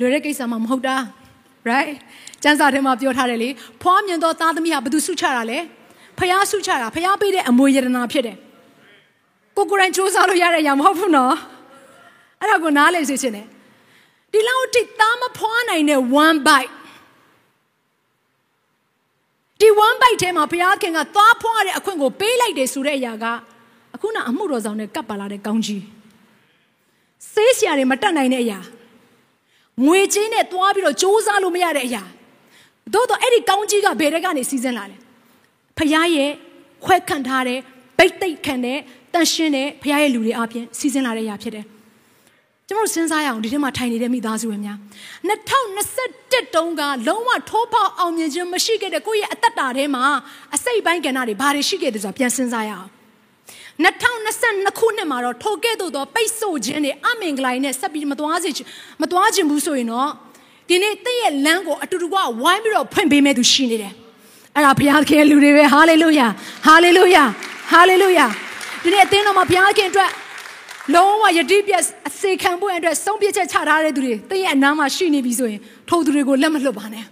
[0.00, 0.96] လွယ်တဲ့ကိစ္စမှမဟုတ်တာ
[1.70, 1.92] right
[2.42, 3.48] ကျမ်းစာထဲမှာပြောထားတယ်လေ
[3.82, 5.58] ဖွားမြင်သောသားသမီးဟာဘယ်သူဆုချတာလဲ
[6.18, 8.36] ဖျားဆုချတာဖျားပေးတဲ့အမွေယရနာဖြစ်တယ်
[9.56, 11.34] ကိုကိုရိုင်းစူးစမ်းလို့ရတဲ့အရာမဟုတ်ဘူးနော်
[12.40, 13.46] အဲ့ဒါကိုနားလည်စေချင်တယ်
[14.32, 16.72] ဒီလောက်ထိသားမဖွားနိုင်တဲ့ one bite
[19.60, 23.24] ဒီ one bite ထဲမှာဘုရားခင်ကသွားဖွားတဲ့အခွင့်ကိုပေးလိုက်တယ်ဆိုတဲ့အရာက
[23.94, 25.84] အခုနအမှုတော်ဆောင်နဲ့ကပ်ပါလာတဲ့ကောင်းကြီး
[27.32, 28.58] ဆေးဆရာတွေမတက်နိုင်တဲ့အရာ
[29.86, 32.02] ငွေချင်းနဲ့သွားပြီးတော့စူးစမ်းလို့မရတဲ့အရာ
[32.94, 34.96] သို့တော့အဲ့ဒီကောင်းကြီးကဘယ်တဲ့ကနေစီးစင်းလာလဲ
[35.78, 36.30] ဖခင်ရဲ့
[36.84, 37.58] ခွဲခန့်ထားတဲ့
[37.98, 38.78] ဗိတ်သိက်ခံတဲ့
[39.14, 41.64] တန်ရှင်းတဲ့ဖခင်ရဲ့လူတွေအပြင်စီးစင်းလာတဲ့အရာဖြစ်တယ်
[42.68, 44.78] ကျွန်တော်စဉ်းစားရအောင်ဒီထဲမှာထိုင်နေတဲ့မိသားစုဝင်များ
[45.28, 50.04] 2021တုန်းကလုံးဝထိုးပေါက်အောင်မြင်ခြင်းမရှိခဲ့တဲ့ကိုယ့်ရဲ့အသက်တာထဲမှာ
[50.54, 52.88] အစိတ်ပိုင်းကဏ္ဍတွေဘာတွေရှိခဲ့တယ်ဆိုတာပြန်စဉ်းစားရအောင်
[53.84, 58.50] 2022ခုနှစ်မှာတော့ထိုကဲ့သို့သောပိတ်ဆို့ခြင်းတွေအမင်္ဂလာနဲ့ဆက်ပြီးမသွားစေ
[59.02, 60.10] မသွားခြင်းဘူးဆိုရင်တော့
[60.68, 63.92] ဒီနေ့တည့်ရဲ့လမ်းကိုအတူတူကဝိုင်းပြီးတော့ဖွင့်ပေးမဲ့သူရှိနေတယ်
[64.54, 66.26] အဲ့ဒါဘုရားခင်လူတွေပဲဟာလေလုယာ
[66.66, 67.24] ဟာလေလုယာ
[67.72, 68.26] ဟာလေလုယာ
[68.84, 70.10] ဒီနေ့အသင်းတော်မှာဘုရားခင်အတွက်
[70.94, 77.04] လုံးဝယတိပြတ်အစေခံဖို့အတွက်ဆုံးဖြတ်ချက်ချထားတဲ့သူတွေတည့်ရဲ့အနားမှာရှိနေပြီဆိုရင်ထိုသူတွေကိုလက်မလွတ်ပါနဲ့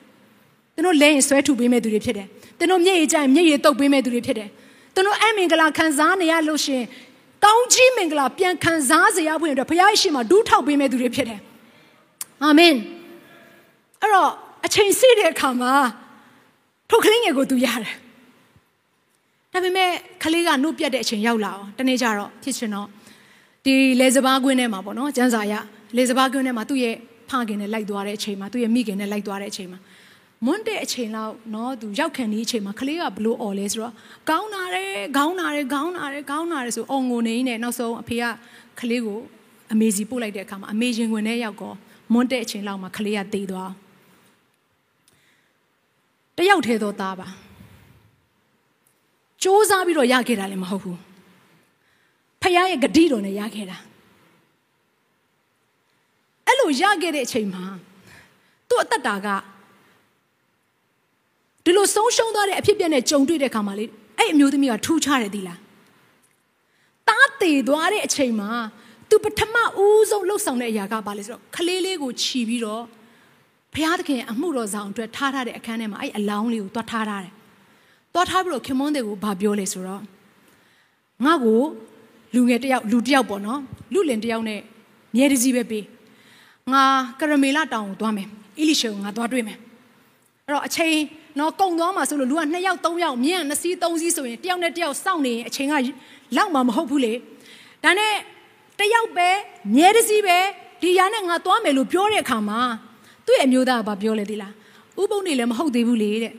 [0.74, 2.26] သူတို့လဲရင်ဆွဲထုတ်ပေးမဲ့သူတွေဖြစ်တယ်
[2.59, 4.48] သူတို့မျက်ရည်ကျရင်မျက်ရည်တုပ်ပေးမဲ့သူတွေဖြစ်တယ်
[4.94, 6.83] သူတို့အမင်္ဂလာခံစားနေရလို့ရှင်
[7.44, 11.40] ကောင်းကြီးမင်္ဂလာပြန်ခံစားစေရဖို့အတွက်ဘုရားရှိခိုးဒူးထောက်ပေးမဲ့သူတွေဖြစ်တယ်
[12.42, 12.74] အာမင်
[14.00, 14.31] အဲ့တော့
[14.66, 15.72] အချိန်စီးတဲ့အခါမှာ
[16.90, 17.94] ထုတ်ကလေးငယ်ကိုသူရတယ်
[19.52, 19.90] ဒါပေမဲ့
[20.22, 22.88] ကလေးကနှုတ်ပြတ်တဲ့အချိန်ရောက်လာအောင်တနေ့ကျတော့ဖြစ်ချင်တော့
[23.64, 25.54] ဒီလေစပားကွင်းထဲမှာပေါ့နော်ကျန်းစာရ
[25.96, 26.94] လေစပားကွင်းထဲမှာသူ့ရဲ့
[27.30, 29.78] ဖခင်နဲ့လိုက်သွားတဲ့အချိန်မှာသူ့ရဲ့မိခင်နဲ့လိုက်သွားတဲ့အချိန်မှာ
[30.46, 33.94] မွန်းတဲ့အချိန်လောက်နော်သူရောက်ခံဒီအချိန်မှာကလေးကဘလို့អော်လဲဆိုတော့
[34.30, 38.24] ကောင်းတာတယ်ခေါင်းတာတယ်ခေါင်းတာတယ်ခေါင်းတာတယ်ဆိုအော်ငိုနေနေနောက်ဆုံးအဖေက
[38.80, 39.18] ကလေးကို
[39.72, 41.72] အမေစီပို့လိုက်တဲ့အခါမှာအမေရင်ဝင်တဲ့ရောက်ကော
[42.12, 43.70] မွန်းတဲ့အချိန်လောက်မှာကလေးကတေးသွား
[46.37, 47.28] တယောက်သေးတော့သားပါ
[49.42, 50.98] စူးစမ်းပြီးတော့ရခဲ့တာလည်းမဟုတ်ဘူး
[52.42, 53.79] ဖခင်ရဲ့ဂတိတော်နဲ့ရခဲ့တာ
[56.46, 57.64] အဲ့လိုရခဲ့တဲ့အချိန်မှာ
[58.68, 59.29] သူ့အသက်တာက
[61.64, 63.85] ဒီလိုဆုံးရှုံးသွားတဲ့အဖြစ်အပျက်နဲ့ကြုံတွေ့တဲ့အခါမှာလေ
[64.18, 65.61] အဲ့အမျိုးသမီးကထူးခြားတယ်သီလား
[67.09, 68.51] တားသေးသွားတဲ့အချိန်မှာ
[69.11, 72.85] သူပထမဦးဆုံးလှုပ်ဆောင်တဲ့အရာကဘာလဲဆိုတော့ခလေးလေးကိုခြီပြီးတော့
[73.74, 77.33] ဘုရားသခင်အမှုတော်ဆောင်အတွက်ထားထားတဲ့အခန်းထဲမှာအဲ့အလောင်းလေးကိုတွားထားထားတယ်။
[78.14, 80.02] တွားထားပြီးတော့ခင်မွန်းတွေကိုဘာပြောလဲဆိုတော့
[81.24, 81.60] ငါ့ကို
[82.34, 83.60] လူငယ်တယောက်လူတယောက်ပေါ့နော်
[83.92, 84.60] လူလင်တယောက်နဲ့
[85.14, 85.84] မြဲတစည်းပဲပေး
[86.72, 86.84] ငါ
[87.20, 89.58] ကရမေလတောင်ကိုသွားမယ်အီလိရှေကိုငါသွားတွေ့မယ်
[90.44, 90.96] အဲ့တော့အချိန်
[91.38, 95.74] နော်ကုံသွားမှာဆိုလို့လူက2ယောက်3ယောက်မြင်းက2စီး3စီးဆိုရင်တယောက်နဲ့တယောက်စောင့်နေရင်အချိန်က
[96.36, 97.12] လောက်မှာမဟုတ်ဘူးလေ
[97.84, 98.14] ဒါနဲ့
[98.80, 99.28] တယောက်ပဲ
[99.74, 100.38] မြဲတစည်းပဲ
[100.82, 102.60] ဒီရနဲ့ငါသွားမယ်လို့ပြောတဲ့အခါမှာ
[103.26, 104.52] သူ့ရဲ့အမျိုးသားကပြောလေသီလား
[105.00, 106.34] ဥပုံနေလည်းမဟုတ်သေးဘူးလေတဲ့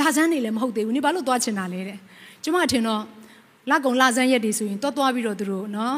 [0.00, 1.98] လာစမ်းနေလည်းမဟုတ်သေးဘူးနေဘာလို့သွားချင်တာလဲတဲ့
[2.44, 3.02] ကျမထင်တော့
[3.70, 5.96] လကုံလာစမ်းရက်တွေဆိုရင်တွားတွားပြီးတော့သူတို့နော်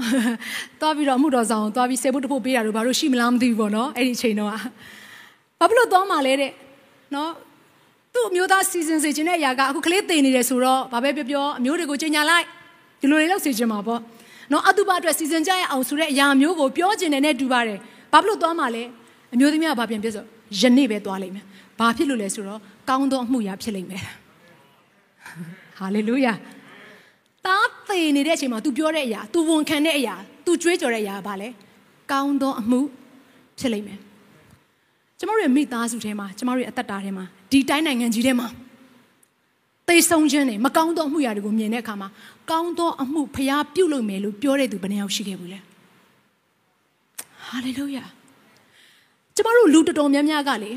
[0.80, 6.52] တွားပြီးတော့အမှုတော်ဆောင်တွားပြီးဆေဖို့တဖို့ပေးတာတို့ဘာလို့ရှိမလားမသိဘူးပေါ့နော်အဲ့ဒီအချိန်တော့ဘာဖြစ်လို့သွားမှလဲတဲ့
[7.14, 7.30] နော်
[8.14, 12.44] သူ့အမျိုးသားစီစဉ်စေခြင်းတဲ့အရာကအခုကလေးတည်နေတယ်ဆိုတော့ဘာပဲပြောပြောအမျိုးတွေကိုကြီးညာလိုက်
[13.00, 14.00] ဒီလိုလေးလောက်စေခြင်းမှာပေါ့
[14.52, 17.78] နော်အတုပအတွက်စီစဉ်ကြရအောင်ဆိုတဲ့အရာမျိုးကိုပြောခြင်းနဲ့တူပါတယ်
[18.12, 18.82] ဘာဖြစ်လို့သွားမှလဲ
[19.34, 20.24] အမျိုးသမီးကဘာပြန်ပြောဆို
[20.60, 21.44] ယနေ့ပဲသွားလိမ့်မယ်
[21.78, 24.03] ဘာဖြစ်လို့လဲဆိုတော့ ကောင်းသောအမှုရာဖြစ်လိမ့်မယ်
[25.77, 26.33] ဟာလေလုယာ
[27.45, 31.49] တားသေနေတဲ့အချိန်မှာ तू ပြောတဲ့အရာ तू ဝန်ခံတဲ့အရာ तू ကြွေးကြော်တဲ့အရာကဘာလဲ
[32.11, 32.79] ကောင်းသောအမှု
[33.59, 33.99] ဖြစ်လိမ့်မယ်
[35.19, 38.47] ကျမတို့ရဲ့မိသားစုထဲမှာကျမတို့ရဲ့အသက်တာထဲမှာဒီတိုင်းနိုင်ငံကြီးထဲမှာ
[39.87, 42.09] သေဆုံးခြင်းတွေမကောင်းသောအမှုရာတွေကိုမြင်တဲ့အခါမှာ
[42.51, 45.59] ကောင်းသောအမှုဖျားပြုတ်လို့မယ်လို့ပြောတဲ့သူဘယ်နှယောက်ရှိခဲ့ဘူးလဲ
[47.47, 48.03] ဟာလေလုယာ
[49.35, 50.71] ကျမတို့လူတော်တော်များများကလေ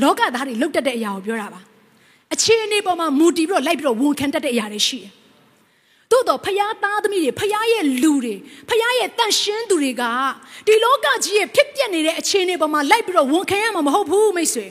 [0.00, 1.60] လောကသားတွေလုတ်တက်တဲ့အရာကိုပြောတာပါ
[2.34, 5.12] အခြေအနေပေါ်မှာမူတည်ပြီးတော့လိုက်ပြီးတော့ဝန်ခံတတ်တဲ့အရာတွေရှိတယ်
[6.10, 8.34] တို့တော့ဖျားသားသမီးတွေဖျားရဲ့လူတွေ
[8.68, 10.02] ဖျားရဲ့တန့်ရှင်းသူတွေက
[10.66, 14.66] ဒီလောကကြီးရဲ့ဖြစ်ပျက်နေတဲ့အခြေအနေပေါ်မှာလိုက်ပြီးတော့ဝန်ခံရမှာမဟုတ်ဘူးမိတ်ဆွေ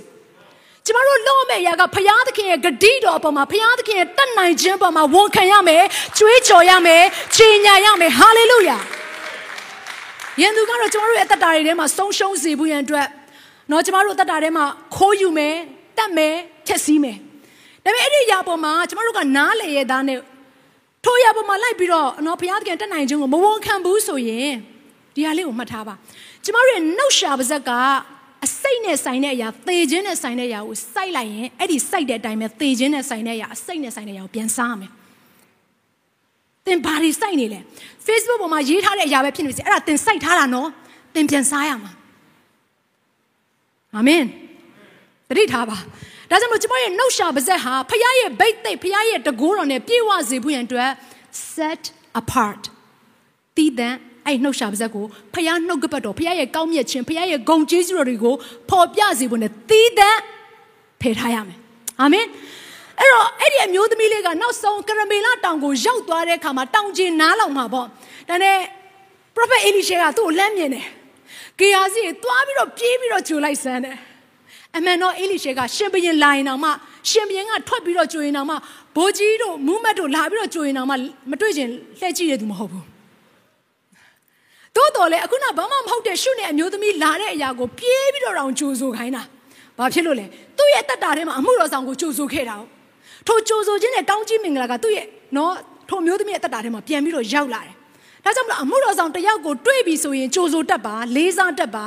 [0.85, 5.83] ကျမတို့လုံးမဲ့အရာကဖျားသခင်ရဲ့ဂတိတော်ပေါ်မှာဖျားသခင်ရဲ့တတ်နိုင်ခြင်းပေါ်မှာဝန်ခံရမယ်
[6.17, 7.03] ကြွေးကြော်ရမယ်
[7.35, 8.77] ချိန်ညာရမယ်ဟာလေလုယာ
[10.41, 13.07] ယန်သူကတော့ကျမတို့ရဲ့အသက်တာတွေထဲမှာဆုံးရှုံးစေဖို့ရန်အတွက်
[13.71, 14.65] နော်ကျမတို့အသက်တာထဲမှာ
[14.95, 15.55] ခိုးယူမယ်
[15.97, 16.35] တတ်မယ်
[16.67, 17.17] ဖြက်စီးမယ်
[17.83, 20.19] ဒါပေမဲ့အဲ့ဒီအရာပေါ်မှာကျမတို့ကနားလေရသားနဲ့
[21.05, 24.51] ထိုရပေါ်မှာလိုက်ပြီးတော့နော်ဘုရားသခင်တက်နိုင်ခြင်းကိုမဝန်ခံဘူးဆိုရင်
[25.15, 25.95] ဒီဟာလေးကိုမှတ်ထားပါ
[26.43, 27.71] ကျမတို့ရဲ့နှုတ်ရှာပါဇက်က
[28.45, 34.91] အစိတ်နဲ့ဆိုင်တဲ့အရာသေခြင်းနဲ့ဆိုင်တဲ့အရာကိုစိုက်လိုက်ရင်အဲ့ဒီစိုက်တဲ့အတိုင်းပဲသေခြင်းနဲ့ဆိုင်တဲ့အရာအစိတ်နဲ့ဆိုင်တဲ့အရာကိုပြန်စားမယ်
[36.65, 37.59] သင်ဘာတွေစိုက်နေလဲ
[38.05, 40.69] Facebook ပေါ်မှာရေးထားတဲ့အရာပဲဖြစ်နေစီအဲ့ဒါသင်စိုက်ထားတာနော်
[41.15, 41.91] သင်ပြန်စားရမှာ
[43.95, 44.23] အာမင်
[45.29, 45.77] တတိထားပါ
[46.29, 50.91] ဒါကြောင့်မို့ကျွန်မရဲ့နှုတ်ရှာပါဇက်ဟာဖခင်ရဲ့ဘိတ်သိက်ဖခင်ရဲ့တကိုးတော်နဲ့ပြည့်ဝစေဖို့ရန်အတွက်
[51.53, 51.83] set
[52.21, 52.61] apart
[53.57, 53.93] တည်တဲ့
[54.25, 58.35] အဲ့နှုတ်ရှာပါဇက်ကိုဖခင်နှုတ်ကပတ်တော်ဖခင်ရဲ့ကောင်းမြတ်ခြင်းဖခင်ရဲ့ဂုဏ်ကျေးဇူးတော်တွေကို
[58.69, 60.17] ပေါ်ပြစေဖို့နဲ့တည်တဲ့
[61.01, 61.57] ဖယ်ထားရမယ်
[62.01, 62.25] အာမင်
[62.99, 67.87] အဲ့တော့အဲ့ဒီအမျိုးသမီးလေးကနောက်ဆုံးကရမေလတောင်ကိုရောက်သွားတဲ့အခါမှာတောင်ကျင်နားလောက်မှာပေါ့
[68.29, 68.57] ဒါနဲ့
[69.35, 70.87] prophet Elisha ကသူ့ကိုလမ်းမြင်တယ်
[71.61, 73.97] ဂေဟာစီကိုသွားပြီးတော့ပြေးပြီးတော့ဂျိုလိုက်စမ်းတယ်
[74.77, 76.69] အမှန်တော့အေလိရှေကရှင်ဘရင်လာရင်တော့မှ
[77.09, 78.55] ရှင်ဘရင်ကထွက်ပြီးတော့ကြွရင်တော့မှ
[78.95, 80.95] ဘိုးကြီးတို့မူးမတ်တို့လာပြီးတော့ကြွရင်တော့မှ
[81.31, 82.85] မတွေ့ချင်လှည့်ကြည့်ရသူမဟုတ်ဘူး
[84.75, 89.23] တိုးတော်လေအခုနဘာမှမဟုတ်တဲ့ရှုနဲ့အမျိုးသမီးလာတဲ့အရာကိုပြေးပြီးတော့တောင်ကြိုးဆိုခိုင်းတာ
[89.77, 90.25] ဘာဖြစ်လို့လဲ
[90.57, 92.55] သူ့ရဲ့တက်တာထဲမှာအမှုတော်ဆောင်ကိုကြိုးဆိုခဲ့တာ
[93.27, 95.05] ထိုကြိုးဆိုခြင်းနဲ့တောင်းကြီးမင်္ဂလာကသူ့ရဲ့
[95.37, 95.53] နော်
[95.89, 97.75] ထိုအမျိုးသမီးရဲ့တက်တာထဲမှာပြန်ပြီးတော့ရောက်လာတယ်
[98.23, 101.85] ဒါကြောင့်မလို့အမှုတော်ဆောင်တယောက်ကိုတွေ့ပြီဆိုရင်ကြိုဆိုတတ်ပါလေးစားတတ်ပါ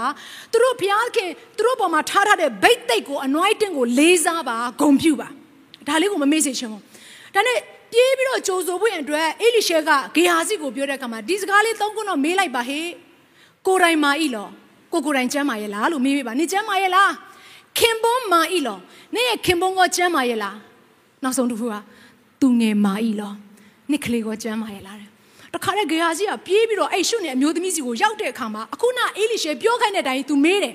[0.52, 5.28] သူတို့ဘုရားခင်သူတို့ပေါ်မှာထားထားတဲ့ဗိတ်သိက်ကို anointing ကိုလေးစားပါဂုဏ်ပြုပါ
[5.88, 6.82] ဒါလေးကိုမမေ့စေချင်ဘူး
[7.34, 7.58] ဒါနဲ့
[7.92, 12.86] ပြေးပြီးတော့ကြိုဆိုဖို့ရန်အတွက်အေလိရှဲကဂေဟာစီကိုပြောတဲ့အခါမှာဒီစကားလေးသုံးခုတော့မေးလိုက်ပါဟေ့
[13.66, 14.48] ကိုတိုင်မာဤလော
[14.92, 17.10] ကိုကိုတိုင်ကျမ်းမာရဲ့လားလို့မေးပြပါနေကျမ်းမာရဲ့လား
[17.78, 18.78] ခင်ပွန်းမာဤလော
[19.14, 20.56] နေရဲ့ခင်ပွန်းကကျမ်းမာရဲ့လား
[21.22, 21.74] နောက်ဆုံးတစ်ခုက
[22.40, 23.32] သူငယ်မာဤလော
[23.90, 25.13] နှစ်ကလေးကကျမ်းမာရဲ့လား
[25.54, 30.74] တခါတည်းဂေဟာစီကပြေးပြီးတော့အဲ့ရှုနဲ့အမျိုးသမီးစီကိုရောက်တဲ့အခါမှာအခုနအေလိရှေပြောခိုင်းတဲ့အတိုင်း तू မေးတယ်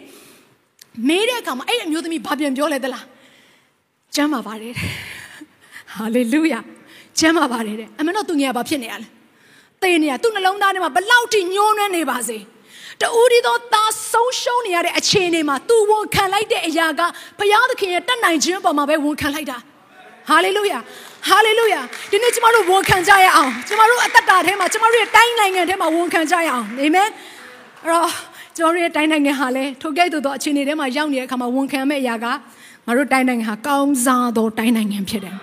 [1.07, 3.05] မေးတဲ့အခါမှာအဲ့အမျိုးသမီးဘာပြန်ပြောလဲသလား
[4.15, 4.73] ကျမ်းပါပါတယ်
[5.93, 6.59] ဟာလေလုယာ
[7.19, 9.07] ကျမ်းပါပါတယ်တဲ့အမှန်တော့သူငယ်ကဘာဖြစ်နေရလဲ
[9.81, 12.37] သေနေရသူ့နှလုံးသားထဲမှာဘလောက်ထိညှိုးနှွမ်းနေပါစေ
[13.01, 17.01] တူဒီတော့သားဆုံးရှုံးနေရတဲ့အခြေအနေမှာ तू ဝန်ခံလိုက်တဲ့အရာက
[17.39, 19.57] ဘုရားသခင်ရဲ့တတ်နိုင်ခြင်းပေါ်မှာပဲဝန်ခံလိုက်တာ
[20.29, 20.79] ဟာလေလုယာ
[21.27, 27.09] ဟာလေလုယာဒီနေ့ကျမတို့ဝန်ခံကြရအောင်ကျမတို့အသက်တာထဲမှာကျမတို့ရဲ့တိုင်းနိုင်ငံထဲမှာဝန်ခံကြရအောင်အာမင်အဲ့
[27.89, 28.09] တော့
[28.57, 35.35] ကျမတို့ရဲ့တိုင်းနိုင်ငံဟာလည်းထိုကဲ့သို့သောအခြေအနေထဲမှာရောက်နေတဲ့အခါမှာဝန်ခံမဲ့အရာကငါတို့တိုင်းနိုင်ငံဟာကောင်းစားသောတိုင်းနိုင်ငံဖြစ်တယ်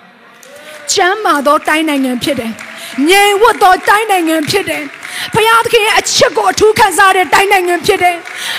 [0.92, 2.52] ချမ်းသာသောတိုင်းနိုင်ငံဖြစ်တယ်
[3.08, 4.82] ငြိမ်ဝတ်သောတိုင်းနိုင်ငံဖြစ်တယ်
[5.34, 8.16] ဖခင်သခင်ရဲ့အချစ်ကိုအထူးခံစားတဲ့တိုင်းနိုင်ငံဖြစ်တယ်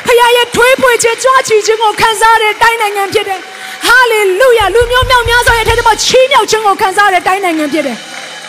[0.07, 3.39] ဖခင်ရဲ့ထွေးပွေခြင်းကြွားချီခြင်းကိုခံစားတဲ့တိုင်းနိုင်ငံဖြစ်တယ်
[3.87, 7.97] ဟာလေလုယာလူမျိုးမြောက်များစွာရဲ့ထဲမှာချီးမြှောက်ခြင်းကိုခံစားရတဲ့တိုင်းနိုင်ငံဖြစ်တယ်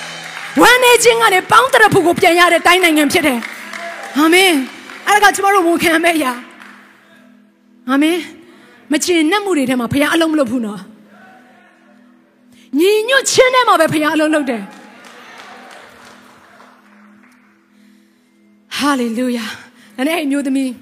[0.61, 3.39] ။ဝမ်းနေခြင်းကနေပေါင်းတရဖို့ကိုပြန်ရတဲ့တိုင်းနိုင်ငံဖြစ်တယ်။
[4.19, 4.53] အာမင်။
[5.07, 6.33] အဲ့ဒါကကျမတို့ဝန်ခံမဲ့အရာ။
[7.91, 8.19] အာမင်။
[8.93, 10.81] မချင်နဲ့မှုတွေထဲမှာဖခင်အလုံးမလုပ်ဘူးနော်။
[12.79, 14.63] ညီညွတ်ခြင်းထဲမှာပဲဖခင်အလုံးလုပ်တယ်။
[18.79, 19.47] ဟာလေလုယာ။
[19.97, 20.73] ဒါနဲ့အဲ့မျိုးသမီး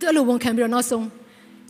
[0.00, 1.06] သူ့လိုဝန်ခံပြီးတော့နောက်ဆုံး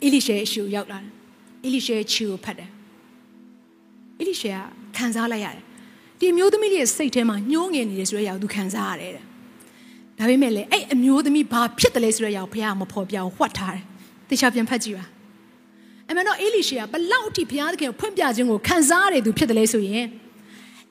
[0.05, 1.11] အီလိရှေရှူရောက်လာတယ်။
[1.64, 2.70] အီလိရှေချီကိုဖတ်တယ်။
[4.20, 4.59] အီလိရှေက
[4.97, 5.64] ခံစားလိုက်ရတယ်။
[6.18, 9.24] ဒီအမျိုးသမီးရဲ့စိတ်ထဲမှာညှိုးငယ်နေတယ်ဆိုတဲ့အရာကိုသူခံစားရတယ်တဲ့။
[10.18, 13.85] ဒါပေမဲ့လည်းအဲ့အမျိုးသမီးဘာဖြစ်တယ်လဲဆိုတဲ့အရာကိုဘုရားမဖော်ပြဘူးဟွက်ထားတယ်။
[14.28, 15.05] တေချာပြန်ဖတ်ကြည့်ပါ။
[16.09, 20.07] အမှန်တော့အေလိရှေကဘလောက်အထိဘုရားသခင်ကိုဖွင့်ပြခြင်းကိုခံစားရတဲ့သူဖြစ်တယ်လဲဆိုရင်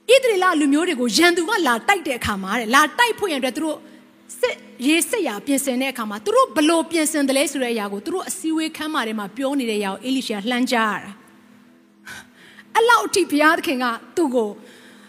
[0.10, 3.78] ဣသရေလလူမျိုးတွေကိုရန်သူကလာတိုက်တဲ့အခါမှာတဲ့လာတိုက်ဖို့ရန်အတွက်သူတို့
[4.40, 4.56] စစ်
[4.88, 11.12] ရေးစစ်ရာပြင်ဆင်တဲ့အခါမှာသူတို့ဘလို့ပြင်ဆင်တယ်လဲဆိုတဲ့အရာကိုသူတို့အစည်းအဝေးခန်းမှာထဲမှာပြောနေတဲ့အရာကိုအေလိရှေကလှမ်းကြားရတာ
[12.76, 13.86] အဲ့လောက်အထိဘုရားသခင်က
[14.18, 14.50] သူ့ကို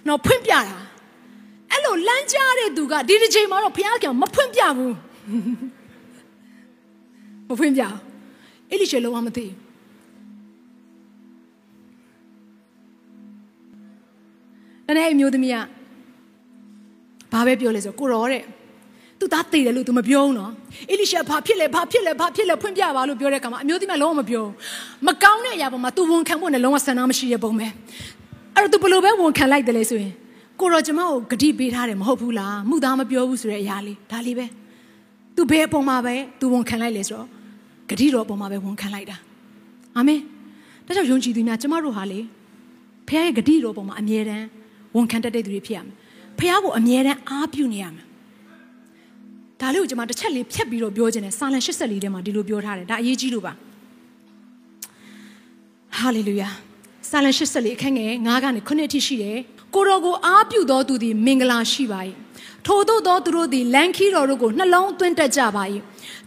[0.09, 0.61] တော့ဖွင့်ပြတာ
[1.71, 4.95] အဲ့လိုလမ်းကြားတဲ့သူကဒီတစ်ချိန်မှာတော့ဘုရားသခင်မဖွင့်ပြဘူး
[7.49, 7.83] မဖွင့်ပြ
[8.71, 9.70] အေလိရှေလုံးဝမသိဘူး
[14.91, 15.57] တနေ့အမျိုးသမီးက
[17.33, 18.43] ဘာပဲပြောလဲဆိုကိုရောတဲ့
[19.19, 20.53] သူသားတည်တယ်လို့သူမပြောဘူးနော်
[20.91, 24.53] အီလိရှာဘာဖြစ်လဲဘာဖြစ်လဲဘာဖြစ်လဲဖွင့်ပြပါလို့ပြောတဲ့အခါမှာအမျိုးသမီးကလုံးဝမပြောဘူး
[25.07, 27.67] မကောင်းတဲ့အရာပေါ်မှာသူဝန်ခံဖို့နဲ့လုံးဝဆန္ဒမရှိတဲ့ပုံပဲ
[28.55, 30.13] အဲ့တော့သူဘလို့ပဲဝန်ခံလိုက်တယ်လေဆိုရင်
[30.61, 34.47] ကိုရောကျမကိုဂတိပေးထားတယ်မဟုတ်ဘူးလားမှုသားမပြောဘူးဆိုတဲ့အရာလေးဒါလေးပဲ
[35.37, 37.27] သူဘယ်အပေါ်မှာပဲသူဝန်ခံလိုက်လဲဆိုတော့
[37.91, 39.17] ဂတိတော်အပေါ်မှာပဲဝန်ခံလိုက်တာ
[39.97, 40.21] အာမင်
[40.87, 42.21] ဒါကြောင့်ယုံကြည်သူများကျမတို့ဟာလေ
[43.09, 44.47] ဖခင်ရဲ့ဂတိတော်အပေါ်မှာအမြဲတမ်း
[44.97, 45.95] ဝန်ခံတတ်တဲ့သူတွေဖြစ်ရမယ်
[46.39, 48.07] ဖခင်ကိုအမြဲတမ်းအားပြုနေရမယ်
[49.61, 53.53] ဒါလေးကိုကျွန်မတစ်ချက်လေးဖြတ်ပြီးတော့ပြောခြင်းနဲ့စာလံ84ထဲမှာဒီလိုပြောထားတယ်ဒါအရေးကြီးလို့ပါ
[55.99, 56.49] ဟာလေလုယာ
[57.11, 59.39] စာလံ84အခန်းငယ်9ကနေ9အထိရှိတယ်
[59.75, 62.01] ကိုတော်ကိုအားပြုတော်သူသည်မင်္ဂလာရှိပါ၏
[62.67, 65.65] ထို့သောသောသူတို့သည်လန်ခီတော်တို့ကိုနှလုံးသွင်းတတ်ကြပါ၏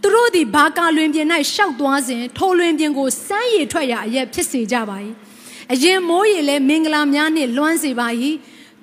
[0.01, 4.97] သူတို့သည်ဘာကာလွင်ပြင်၌ရှောက်သွားစဉ်ထိုလွင်ပြင်ကိုစမ်းရည်ထွက်ရာအရက်ဖြစ်စေကြပါ၏
[5.73, 8.07] အရင်မိုးရည်လည်းမင်္ဂလာများနှင့်လွမ်းစေပါ၏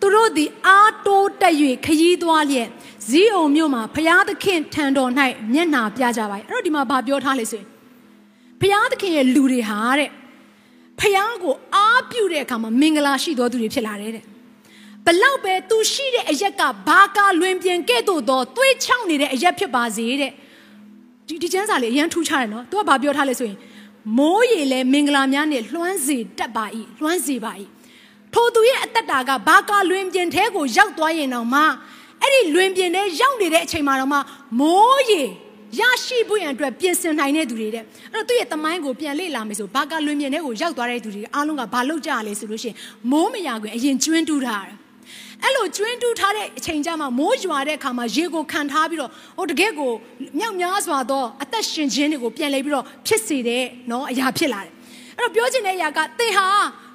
[0.01, 1.55] သူတို့သည်အားတိုးတက်၍
[1.87, 2.69] ခရီးသွားလျက်
[3.09, 5.11] ဇီးအောင်မြို့မှာဖျားသခင်ထံတော်၌
[5.53, 7.69] မျက်နှာပြကြပါ၏အဲ့တော့ဒီမှာဗာပြောထားလေဆိုရင်
[8.61, 10.11] ဖျားသခင်ရဲ့လူတွေဟာတဲ့
[11.01, 14.25] ဖျားကိုအားပြုတဲ့အခါမှာမင်္ဂလာရှိတော်သူတွေဖြစ်လာတယ်တဲ့
[15.07, 20.33] ဘလောက်ပဲသူရှိတဲ့အရက်ကဘာကာလွင်ပြင်ကဲ့သို့သောသွေးချောင်းနေတဲ့အရက်ဖြစ်ပါစေတဲ့
[21.29, 23.59] ဒီဒီကျမ်းစာလေးအရန်ထူးခြားတယ်နော်သူကဘာပြောထားလဲဆိုရင်
[24.19, 26.65] မိုးရေလဲမင်္ဂလာများနဲ့လွှမ်းစေတတ်ပါ၏
[27.01, 27.53] လွှမ်းစေပါ၏
[28.34, 31.62] ထိုသူရဲ့အသက်တာကဘာကာလွင်ပြင်ထဲကိုရောက်သွားရင်တော့မှ
[32.22, 34.20] အဲ့ဒီလွင်ပြင်ထဲရောက်နေတဲ့အချိန်မှာတော့မှ
[34.60, 35.24] မိုးရေ
[35.80, 37.84] ရရှိဖို့ရန်အတွက်ပြင်ဆင်နိုင်တဲ့သူတွေတဲ့
[38.14, 42.78] အဲ့တော့သူ့ရဲ့တမိုင်းကိုပြန်လေ့လာမယ်ဆိုဘာကာလွင်ပြင်ထဲကိုရောက်သွားတဲ့သူတွေအားလုံးကဘာလုပ်ကြရလဲဆိုလို့ရှိရင်
[43.12, 44.76] မိုးမရခွင်အရင်ကျွင်းတူးထားတယ်
[45.43, 49.91] အဲ့လိုကျွင်းတူးထားတဲ့အချိန်ကြမှာမိုးရွာတဲ့အခါမှာရေကိုခံထားပြီးတော့ဟိုတကယ့်ကို
[50.39, 54.74] မြောက်များစွာသောအသက်ရှင်ခြင်းတွေကိုပြန်လဲပြီးတော့ဖြစ်စေတဲ့เนาะအရာဖြစ်လာတယ်
[55.18, 56.48] အဲ့တော့ပြောချင်တဲ့အရာကသင်ဟာ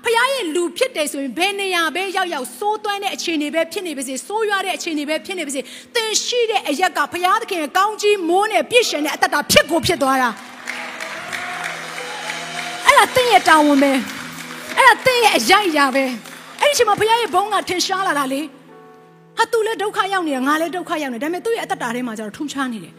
[0.05, 5.61] ဖခင်ရဲ့လူဖြစ်တယ်ဆိုရင်ဘယ်နေရာပဲရောက်ရောက်စိုးသွမ်းတဲ့အခြေအနေပဲဖြစ်နေပါစေစိုးရွားတဲ့အခြေအနေပဲဖြစ်နေပါစေ
[5.95, 10.29] သင်ရှိတဲ့အရက်ကဖခင်သခင်ရဲ့ကောင်းကြီးမိုးနဲ့ပြည့်ရှင်တဲ့အတ္တဖြစ်ကိုဖြစ်သွားတာ
[12.85, 13.91] အဲ့ဒါသင်ရဲ့တာဝန်ပဲ
[14.77, 16.03] အဲ့ဒါသင်ရဲ့အရာအရာပဲ
[16.61, 18.41] အဲ့ဒီအချိန်မှာဖခင်ရဲ့ဘုန်းကထင်ရှားလာတာလေ
[19.37, 22.93] ဟာသူလည်းဒုက္ခရောက်နေတယ်ငါလည်းဒုက္ခရောက်နေတယ်ဒါပေမဲ့သူ့ရဲ့အတ္တထဲမှာကျတော့ထူးခြားနေတယ်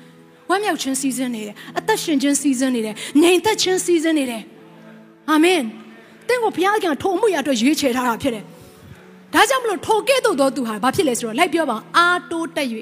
[0.51, 4.43] ဝမ်းမြောက်ခြင်းစီးစင်းနေတယ်အသက်ရှင်ခြင်းစီးစင်းနေတယ်ငြိမ်သက်ခြင်းစီးစင်းနေတယ်
[5.31, 5.63] အာမင်
[6.29, 8.45] တင့်ကိုဘုရားကထိုအမှုရအတွက်ရွေးချယ်ထားတာဖြစ်တယ်။
[9.35, 12.69] ဒါကြောင့်မလို့ထိုကဲ့သို့သောသူဟာဘာဖြစ်လဲဆိုတော့လိုက်ပြောပါအာတိုးတက်၍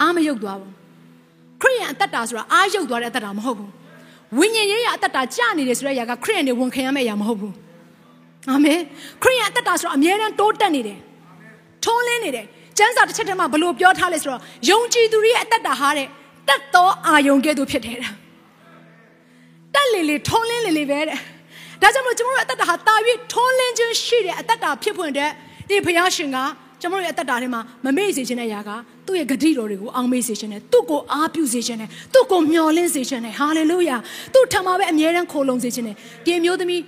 [0.00, 0.72] အာမယုတ်သွားဘူး။
[1.62, 3.70] ခရိယန်အသက်တာဆိုတာအာယုတ်သွားတဲ့အသက်တာမဟုတ်ဘူး။
[4.38, 7.52] ဝိညာဉ်ရေးရအသက်တာကြာနေတယ်ဆိုတဲ့အရာကခရိယန်တွေဝန်ခံရမယ့်အရာမဟုတ်ဘူး။
[8.50, 8.80] အာမင်။
[9.22, 10.98] ခရိယန်အသက်တာဆိုတာအမြဲတမ်းတိုးတက်နေတယ်။
[11.84, 12.46] ထုံးလင်းနေတယ်။
[12.78, 14.40] ကျမ်းစာတစ်ချက်တည်းမှာဘလို့ပြောထားလဲဆိုတော့
[14.70, 16.08] ယုံကြည်သူတွေရဲ့အသက်တာဟာတဲ့
[16.48, 17.98] တက်သောအာယုံကဲ့သို့ဖြစ်တယ်။
[19.74, 21.20] တက်လေလေထုံးလင်းလေလေပဲတဲ့။
[21.81, 22.95] ဒါကြောင့်မလို့ကျွန်တော်တို့အသက်တာဟာတာ၍
[23.31, 25.29] ထွန်းလင်းခြင်းရှိတဲ့အသက်တာဖြစ်ဖွင့်တဲ့
[25.69, 26.37] ဒီဘုရားရှင်က
[26.81, 28.71] ကျွန်တော်တို့ရဲ့အသက်တာထဲမှာမမေ့စေခြင်းတဲ့ຢာက
[29.07, 33.97] သူ့ရဲ့ဂတိတော်တွေကိုအောင်မေ့စေခြင်းနဲ့သူ့ကိုအားပြုစေခြင်းနဲ့သူ့ကိုမျှော်လင့်စေခြင်းနဲ့ဟာလေလုယာ
[34.33, 36.81] သူ့ထံမှာပဲအမြဲတမ်းခိုလုံစေခြင်းနဲ့ဒီမျိုးသမီး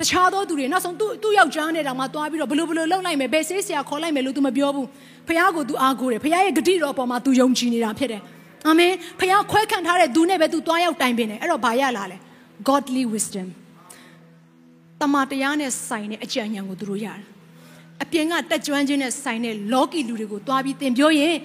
[0.00, 4.86] တခြားသောသူတွေနောက်ဆုံးသူ့သူ့ယောက်ျားနဲ့တောင်မှသွားပြီးတော့ဘလို့ဘလို့လှုပ်လိုက်မယ်ဘယ်ဆေးဆရာခေါ်လိုက်မယ်လို့ तू မပြောဘူး
[5.28, 8.22] ဖခင်ကို तू အားကိုးတယ်ဖခင်ရဲ့ဂတိတော်အပေါ်မှာ तू ယုံကြည်နေတာဖြစ်တယ်
[8.66, 12.16] အာမင်ဖခင်ခွဲခံထားတဲ့သူနဲ့ပဲ तू သွားရောက်တိုင်ပင်တယ်အဲ့တော့ဘာရလာလဲ
[12.68, 13.48] godly wisdom
[15.01, 17.25] တမန်တရားနဲ့ဆိုင်တဲ့အကြံဉာဏ်ကိုသူတို့ရတယ်
[18.03, 21.35] အပြင်ကတက်ကြွခြင်းနဲ့ဆိုင်တဲ့လောကီလူတွေကိုတွားပြီးသင်ပြောရင်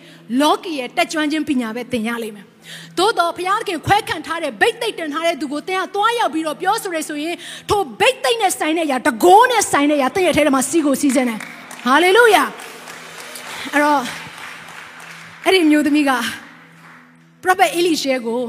[0.40, 2.46] လောကီရဲ့တက်ကြွခြင်းပညာပဲသင်ရလိမ့်မယ်။
[2.98, 7.34] သို့တော့ဘုရားသခင်ခွဲခံထားတဲ့ဗိတ်သိက်တင်ထားတဲ့သူကိုသင်ကတွားရောက်ပြီးတော့ပြောဆိုရဆိုရင်
[7.70, 11.38] ထိုဗိတ်သိက်နဲ့ဆိုင်တဲ့အရာတကိုးနဲ့ဆိုင်တဲ့အရာသင်ရဲ့ထဲထဲမှာစီးကိုစီးစင်းတယ်။
[11.86, 12.44] ဟာလေလုယာ။
[13.72, 14.00] အဲ့တော့
[15.44, 16.12] အဲ့ဒီမျိုးသမီးက
[17.42, 18.42] prophet Elisha ကို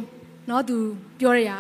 [0.50, 0.78] နော်သူ
[1.20, 1.52] ပြောရရ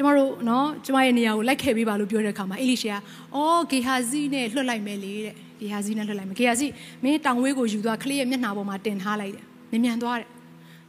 [0.00, 2.94] ကျမတို့နော်ကျမရဲ့နေရာကိုလိုက်ခဲ့ပေးပါလို့ပြောတဲ့အခါမှာအေလိရှေက
[3.34, 6.66] အော်ဂေဟာဇီနဲ့လွတ်လိုက်မယ်လေတဲ့ဂေဟာဇီနဲ့လွတ်လိုက်မယ်ဂေဟာဇီ
[7.02, 10.28] မင်းတောင်ဝေးကိုယူသွားခလေးရဲ့မျက်နှာပေါ်မှာတင်ထားလိုက်တယ်မြန်မြန်သွားတယ်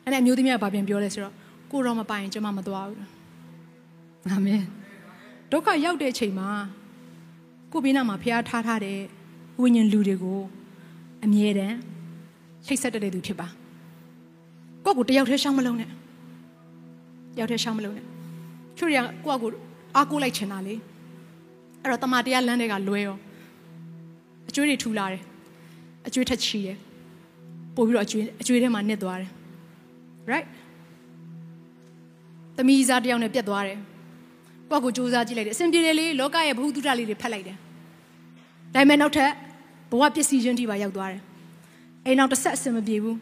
[0.03, 1.33] အဲ့ဒါအမျိုးသမီးကဘာပြန်ပြောလဲဆိုတော့
[1.71, 2.99] ကိုတော့မပိုင်ကျမမသွားဘူး
[4.29, 4.63] အာမင်
[5.51, 6.49] ဒုက္ခရောက်တဲ့အချိန်မှာ
[7.71, 8.99] ကိုဘေးနာမှာဖျားထားထားတဲ့
[9.61, 10.41] ဝိညာဉ်လူတွေကို
[11.23, 11.77] အမြဲတမ်း
[12.65, 13.47] ချိတ်ဆက်တတ်တဲ့သူဖြစ်ပါ
[14.85, 15.89] ကိုယ့်ကိုတယောက်တည်းရှောင်းမလုံးနဲ့
[17.35, 18.10] တယောက်တည်းရှောင်းမလုံးနဲ့
[18.81, 19.51] ချို့ရကိုကကို
[19.95, 20.75] အားကိုးလိုက်ချင်တာလေ
[21.81, 23.17] အဲ့တော့တမန်တရားလမ်းတွေကလွဲရော
[24.49, 25.21] အကျွေးတွေထူလာတယ်
[26.07, 26.77] အကျွေးထက်ချီတယ်
[27.75, 29.31] ပို့ပြီးတော့အကျွေးအကျွေးထဲမှာနစ်သွားတယ်
[30.31, 30.47] right
[32.57, 33.77] သမီးစားတယောက်နဲ့ပြတ်သွားတယ်
[34.69, 37.57] ကိုကကိုစူးစမ်းကြည့်လိုက်တယ်အဆင်ပြေတယ်လေလောကရဲ့ဘ ഹു တုဒလေးတွေဖတ်လိုက်တယ်
[38.73, 39.31] ဒါပေမဲ့နောက်ထပ်
[39.91, 41.21] ဘဝပစ္စည်းချင်းထိပါရောက်သွားတယ်
[42.05, 43.17] အိမ်အောင်တစ်ဆက်အဆင်မပြေဘူး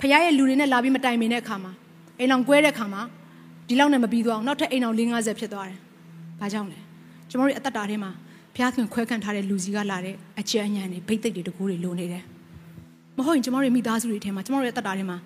[0.00, 1.72] ဖခင်ရဲ့လူတွေနဲ့လာပြီးမတိုင်ပင်တဲ့အခါမှာ
[2.18, 3.02] အိမ်အောင်ကွဲတဲ့အခါမှာ
[3.68, 5.78] ဒီလောက်နဲ့မပြီးသွားအောင်နောက်ထပ်အိမ်အောင်50ဖြစ်သွားတယ်။
[6.40, 6.78] ဘာကြောင့်လဲ။
[7.30, 8.10] ကျမတို့အသက်တာထဲမှာ
[8.54, 12.22] ဘုရားခင်ခွဲခန့်ထားတဲ့လူစီကလာတဲ့အကြံဉာဏ်တွေဘိတ်သိက်တွေတကူတွေလိုနေတယ်။
[13.16, 15.16] မဟုတ်ရင်ကျမတို့မိသားစုတွေထဲမှာကျမတို့ရဲ့အသက်တာထဲမှာ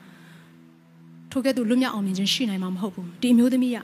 [1.32, 3.78] ထိုကဲ့သို့လွတ်မြောက်အောင်မြင်ခြင်းရှိနိုင်မှာမဟုတ်ဘူး။ဒီအမျိုးသမီးက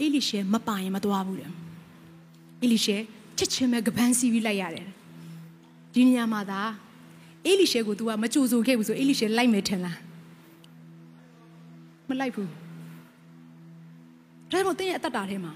[0.00, 1.50] အေလိရှေမပိုင်မသွားဘူးတဲ့။
[2.62, 2.96] အေလိရှေ
[3.38, 4.86] ချက်ချင်းပဲကပန်းစီးပြီးလိုက်ရတယ်။
[5.94, 6.60] ဒီနေရာမှာသာ
[7.46, 9.96] အေလိရှေကို तू ကမကြိုဆိုခဲ့ဘူးဆိုအေလိရှေလိုက်မယ်ထင်လား။
[12.08, 12.50] မလိုက်ဘူး။
[14.50, 15.52] ဒါကြောင့်တင်းရဲ့အသက်တာထဲမှာ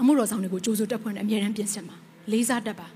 [0.00, 1.96] အမှုတော်ဆောင်တွေကိုကြိုးစိုးတက်ဖွင့်တဲ့အမြဲတမ်းပြင်ဆင်ပါ
[2.32, 2.86] လေးစားတတ်ပါ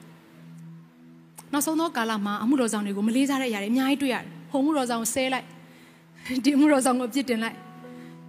[1.52, 5.46] နောက်ဆုံးသောကာလမှာအမှုတော်ဆောင်တွေကိုမလေးစားတဲ့အရာတွေအများကြီးတွေ့ရတယ်ဟိုမှုတော်ဆောင်ကိုဆဲလိုက်
[6.44, 7.56] ဒီအမှုတော်ဆောင်ကိုပြစ်တင်လိုက်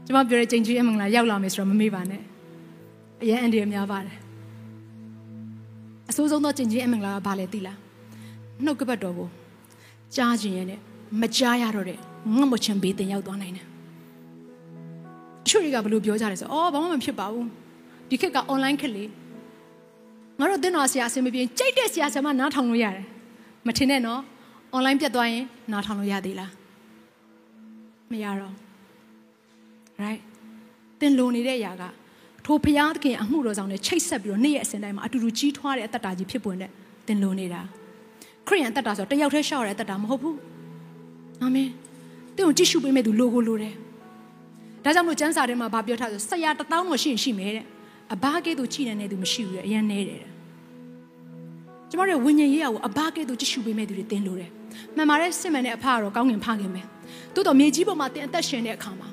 [0.05, 2.21] ကျွန်မပြောတဲ့ချိန်ကြီးအမင်္ဂလာရောက်လာမယ်ဆိုတော့မမေ့ပါနဲ့
[3.21, 4.17] အရင်အန်ဒီရများပါတယ်
[6.09, 7.77] အဆိုးဆုံးသောချိန်ကြီးအမင်္ဂလာကဘာလဲသိလား
[8.63, 9.29] နှုတ်ကပတ်တော်ကို
[10.15, 10.79] ကြားခြင်းရဲ့နဲ့
[11.21, 11.97] မကြားရတော့တဲ့
[12.35, 13.67] ငတ်မချင်ဘေးတင်ရောက်သွားနိုင်တယ်
[15.49, 17.47] ချို့တွေကဘယ်လိုပြောကြလဲဆိုအော်ဘာမှမဖြစ်ပါဘူး
[18.09, 19.03] ဒီခေတ်က online ခေတ်လေ
[20.39, 23.05] ငါတို့သင်တော်ဆရာအဆင်မပြေကြိုက်တဲ့ဆရာဆရာမနားထောင်လို့ရတယ်
[23.67, 24.21] မထင်နဲ့နော်
[24.75, 26.51] online ပြတ်သွားရင်နားထောင်လို့ရသေးလား
[28.11, 28.53] မရတော့
[30.03, 30.21] right
[30.99, 31.83] တင်လုံနေတဲ့အရာက
[32.45, 36.71] ထိုဖျားသခင်အမှုတော်ဆောင်နဲ့ချိတ်ဆက်ပြီးတော့နေ့ရက်အစဉ်တိုင်းမှာအတူတူကြီးထွားတဲ့အသက်တာကြီးဖြစ်ပွင့်တဲ့
[37.07, 37.61] တင်လုံနေတာ
[38.47, 40.37] ခရိယန်တက်တာဆိုတယောက်တည်းရှောက်ရတဲ့အသက်တာမဟုတ်ဘူး
[41.41, 41.69] အာမင်
[42.35, 43.75] တင်ကိုကြည့်ရှုပေးမဲ့သူလိုကိုလိုတယ်
[44.83, 47.65] ဒါကြောင့်မလို့ကျမ်းစာထဲမှာဗာပြောထားဆိုဆရာတထောင်းတော့ရှိရင်ရှိမယ်တဲ့
[48.13, 50.23] အဘာကဲ့သို့ကြည်နေတဲ့သူမရှိဘူးတဲ့အရင်နေတယ်
[51.89, 54.51] ကျမတို့ဝိညာဉ်ရေးရာကိုအဘာကဲ့သို့ကြည့်ရှုပေးမဲ့သူတွေတင်လို့တယ်
[54.95, 56.81] မှန်ပါတယ်စစ်မှန်တဲ့အဖကတော့ကောင်းငင်ဖခင်ပဲ
[57.33, 59.09] တိုးတော့မြေကြီးပေါ်မှာတင်အသက်ရှင်တဲ့အခါမှာ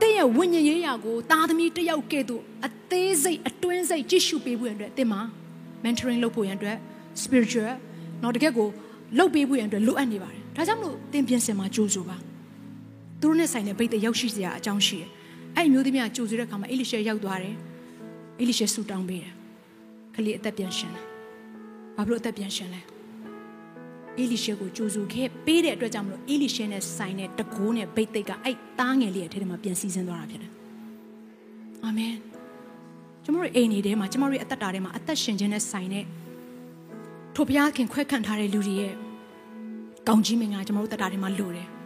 [0.00, 5.20] တဲ့ရဲ့ဝိညာဉ်ရေးရာကိုသားသမီးတယောက်ကဲ့သို့အသေးစိတ်အတွင်းစိတ်ကြည့်ရှုပေးဖို့အတွက်တင်မှာ
[5.84, 6.76] mentoring လုပ်ဖို့ရန်အတွက်
[7.22, 7.70] spiritual
[8.22, 8.68] တော့တကယ်ကို
[9.18, 12.16] လုပ်ပေးဖို့ရန်အတွက်လိုအပ်နေပါတယ်ဒါကြောင့်မလို့သင်ပြင်စင်မှာကြိုးစိုးပါ
[13.20, 15.08] သူတို့နဲ့ဆိုင်တဲ့ဘိတ်တဲ့ရောက်ရှိစရာအကြောင်းရှိတယ်
[15.56, 17.54] အဲ့ဒီမျိုးသမီးကကြိုးစိုးတဲ့အခါမှာအေလိရှေရောက်သွားတယ်
[18.40, 19.32] အေလိရှေဆူတောင်းပေးတယ်
[20.14, 21.04] ကလေးအသက်ပြန်ရှင်တယ်
[21.96, 22.80] ဘာလို့အသက်ပြန်ရှင်လဲ
[24.18, 30.52] အေလိရှေကိုကြိုးစိုးခဲ့ပေးတဲ့အတွက်ကြောင့်မလို့အေလိရှေနဲ့ဆိုင်တဲ့တကိုးနဲ့ဘိတ်သိက်ကအဲ့သားငယ်လေးရဲ့ထဲထဲမှာပြန်စီးဆင်းသွားတာဖြစ်တယ်
[31.84, 32.14] အာမင်
[33.24, 36.04] ကျွန်တော်တို့အိမ်နေထဲမှာကျွန်တော်တို့ရဲ့အသက်တာထဲမှာအသက်ရှင်ခြင်းနဲ့ဆိုင်တဲ့
[37.34, 38.92] ထိုဘုရားခင်ခွဲခန့်ထားတဲ့လူတွေရဲ့
[40.08, 41.68] ကောင်းကြီးမင်္ဂလာကျွန်တော်တို့တက်တာတွေမှာလိုတယ်။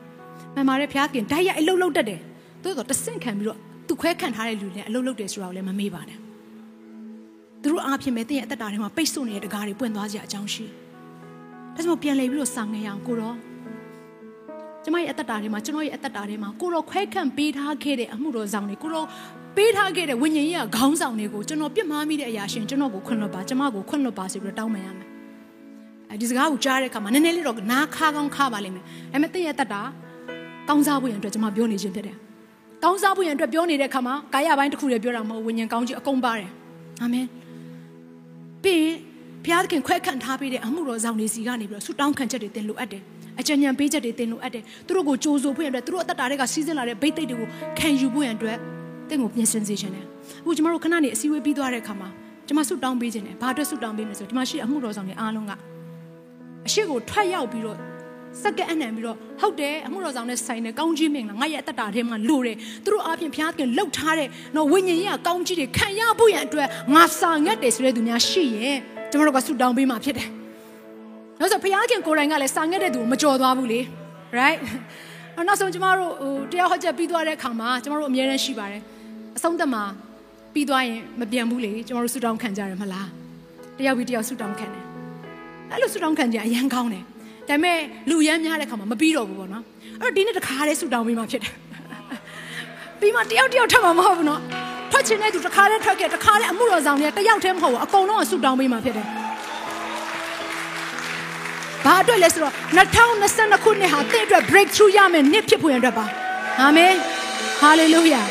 [0.54, 2.20] မှန်ပါတယ်ဘုရားခင်ဓာတ်ရိုက်အလုတ်လုတ်တတ်တယ်။
[2.62, 6.18] သို့တော့တဆင့်ခံပြီးတော့သူခွဲခန့်ထားတဲ့လူတွေနဲ့အလုတ်လုတ်တယ်ဆိုတာကိုလည်းမမေ့ပါနဲ့။
[7.62, 10.66] သူတို့အားဖြင့်ပဲတင်းရဲ့အသက်တာထဲမှာပိတ်ဆို့နေတဲ့တကားတွေပွင့်သွားစရာအကြောင်းရှိ။
[11.74, 13.36] ဒါကြောင့်ပြန်လေပြီးတော့စာငယ်ရအောင်ကိုတော့
[14.84, 19.06] ကျမရဲ့အသက်တာထဲမှာကျွန်တော်ရဲ့အသက်တာထဲမှာကိုတော့ခွဲခန့်ပေးထားခဲ့တဲ့အမှုတော်ဆောင်တွေကိုတော့
[19.56, 25.08] ပေးထားခဲ့တဲ့ဝိညာဉ်ရေးကခေါင်းဆောင်တွေကိုကျွန်တော်ပြစ်မှားမိတဲ့အရာရှင်ကျွန်တော်ကိုခွင့်လွှတ်ပါကျွန်မကိုခွင့်လွှတ်ပါဆိုပြီးတော့တောင်းပန်ရမယ်
[26.10, 29.82] အဲဒီစကားကိုကြားတဲ့အခါမှာနည်းနည်းလေးတော့နားခါကောင်းခါပါလိမ့်မယ်ဒါပေမဲ့တည့်ရဲ့တက်တာ
[30.68, 32.16] ကောင်းစားဖို့ရန်အတွက်ကျွန်မပြောနေခြင်းဖြစ်တယ်
[32.84, 36.50] ကောင်းစားဖို့ရန်အတွက်ပြောနေတဲ့အခါမှာကာယပိုင်းတစ်ခုတည်းပြောတာမဟုတ်ဝိညာဉ်ကောင်းကြီးအကုန်ပါတယ်
[37.02, 37.26] အာမင်
[38.62, 38.96] ပြီးရင်
[39.44, 43.02] ဘုရားသခင်ခွဲခန့်ထားပေးတဲ့အမှုတော်ဆောင်တွေစီကနေပြီးတော့ဆုတောင်းခံချက်တွေတင်လိုအပ်တယ်
[43.40, 47.48] အကြံဉာဏ်ပေးချက်တွေတင်လိုအပ်တယ်သူတို့ကိုကြိုးစိုးဖို့ရန်အတွက်သူတို့အသက်တာတွေကစီးစင်းလာတဲ့ဘိတ်သိက်တွေကို
[47.78, 48.56] ခံယူဖို့ရန်အတွက်
[49.08, 50.04] တင့်ကိုပြင်ဆင်စေချင်တယ်
[50.42, 52.08] အခုကျမတို့ခဏနေအစည်းအဝေးပြီးသွားတဲ့အခါမှာ
[52.46, 55.52] ကျမဆုတောင်းပေးခြင်းတယ်ဘာအတွက်ဆုတောင်းပေးမလဲဆိုတော့ဒီမှာရှိအမှုတော်ဆောင်တွေအားလုံးက
[56.66, 57.78] အရှိကိုထွက်ရောက်ပြီးတော့
[58.42, 68.76] စက္ကအနှံပြီးတော့ဟုတ်တယ်အမှုတော်ဆောင်နဲ့ဆိုင်တဲ့ကောင်းကြီးမင်္ဂလာငါရဲ့အသက်တာထဲမှာလိုတယ်သူတို့အားဖြင့်ဘုရားသခင်လှုပ်ထားတဲ့နော်ဝိညာဉ်ရေးကကောင်းကြီးတွေခံရဖို့ရန်အတွက်ငါစာငတ်တယ်ဆိုတဲ့သူများရှိရင်
[69.10, 70.28] ကျမတို့ကဆုတောင်းပေးမှာဖြစ်တယ်။
[71.40, 73.80] ဒါဆိုဘုရားခင်ကိုယ်တိုင်ကလည်းစာငတ်တဲ့သူကိုမကြော်သွားဘူးလေ
[74.38, 74.58] right
[75.48, 78.82] နောက်ဆုံးကျမတို့ဟိုတရားဟောချက်ပြီးသွားတဲ့အခါမှာကျမတို့အများရန်ရှိပါတယ်
[79.36, 79.82] အဆုံးသက်မှာ
[80.54, 83.08] ပြီးသွားရင်မပြန်ဘူးလေကျမတို့ဆုတောင်းခံကြရမလား
[83.78, 84.84] တယောက်ပြီးတယောက်ဆုတောင်းခံတယ်
[85.70, 87.04] အဲ့လိုဆုတောင်းခံကြအရန်ကောင်းတယ်
[87.48, 87.78] ဒါပေမဲ့
[88.10, 89.64] လူရမ်းများတဲ့ခါမှာမပြီးတော့ဘူးပေါ့နော်
[90.00, 91.52] အဲ့တော့ဒီနေ့တခါတည်းဆူတောင်းပေးမှဖြစ်တယ်
[93.00, 94.40] ပြီးမှတယောက်တယောက်ထပ်မှာမဟုတ်ဘူးနော်
[94.92, 99.06] ထွက်ချင်တဲ့သူတခါတည်းထွက်ခဲ့တခါတည်းအမှုတော်ဆောင်တွေတယောက်တည်းမဟုတ်ဘူးအကုန်လုံးကဆူတောင်းပေးမှဖြစ်တယ်
[101.84, 102.52] ဘာအတွက်လဲဆိုတော့
[103.08, 106.04] 2022ခုနှစ်ဟာတင့်အတွက် breakthrough ရမယ်နှစ်ဖြစ်ဖို့ရတဲ့ပါ
[106.60, 106.94] အာမင်
[107.62, 108.24] hallelujah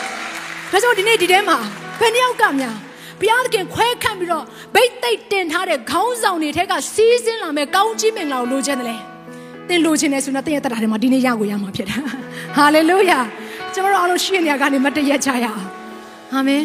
[0.71, 1.57] ဒါကြောင့်ဒီနေ့ဒီထဲမှာ
[1.99, 2.75] ဘယ်နှယောက်ကများ
[3.23, 4.43] ဘုရားသခင်ခွဲခန့်ပြီးတော့
[4.75, 8.97] ဗိတ်သိက်တင်ထားတဲ့ခေါင်းဆောင်တွေထက်ကစီးစင်းလာမဲ့ကောင်းကြီးမင်္ဂလာကိုလိုချင်တယ်လေ
[9.67, 12.01] သင်လိုချင်တယ်ဆိုတော့သင်ရဲ့တရားထဲမှာဒီနေ့ရကိုရမှာဖြစ်တယ်
[12.55, 13.19] ဟာလေလုယာ
[13.73, 15.63] ကျွန်တော်တို့အားလုံးရှိနေရကနေမတည့်ရကြရအောင်
[16.33, 16.63] အာမင်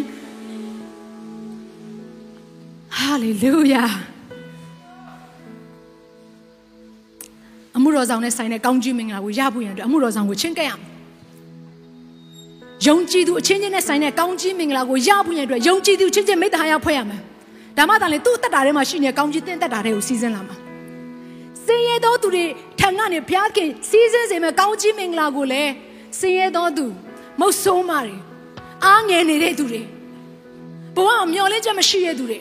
[2.96, 3.84] ဟာလေလုယာ
[7.76, 10.97] အမှုတော်ဆောင်နဲ့ဆိုင်တဲ့ကောင်းကြီးမင်္ဂလာကိုရဖို့ရန်အတွက်အမှုတော်ဆောင်ကိုချင်းကပ်ရမယ်
[12.86, 17.20] ယုံကြည်သူအချင်းချင်းနဲ့ဆိုင်တဲ့ကောင်းကြီးမင်္ဂလာကိုရဖို့ရန်အတွက်ယုံကြည်သူချင်းချင်းမိတ္တဟာရဖွဲ့ရမယ်
[17.76, 20.56] ဒါမှသာလေသူ့အသက်တာထဲမှာရှိနေတဲ့ကောင်းကြီးတင့်သက်တာတွေကိုစီးစင်းလာမှာ
[21.66, 22.44] စင်ရဲသောသူတွေ
[22.80, 25.70] ထံကနေဘုရားခင်စီးစင်းစေမဲ့ကောင်းကြီးမင်္ဂလာကိုလည်း
[26.20, 26.86] စင်ရဲသောသူ
[27.40, 28.16] မုတ်ဆိုးမာတွေ
[28.84, 29.82] အားငယ်နေတဲ့သူတွေ
[30.96, 32.38] ဘဝမျောလင်းချက်မရှိတဲ့သူတွေ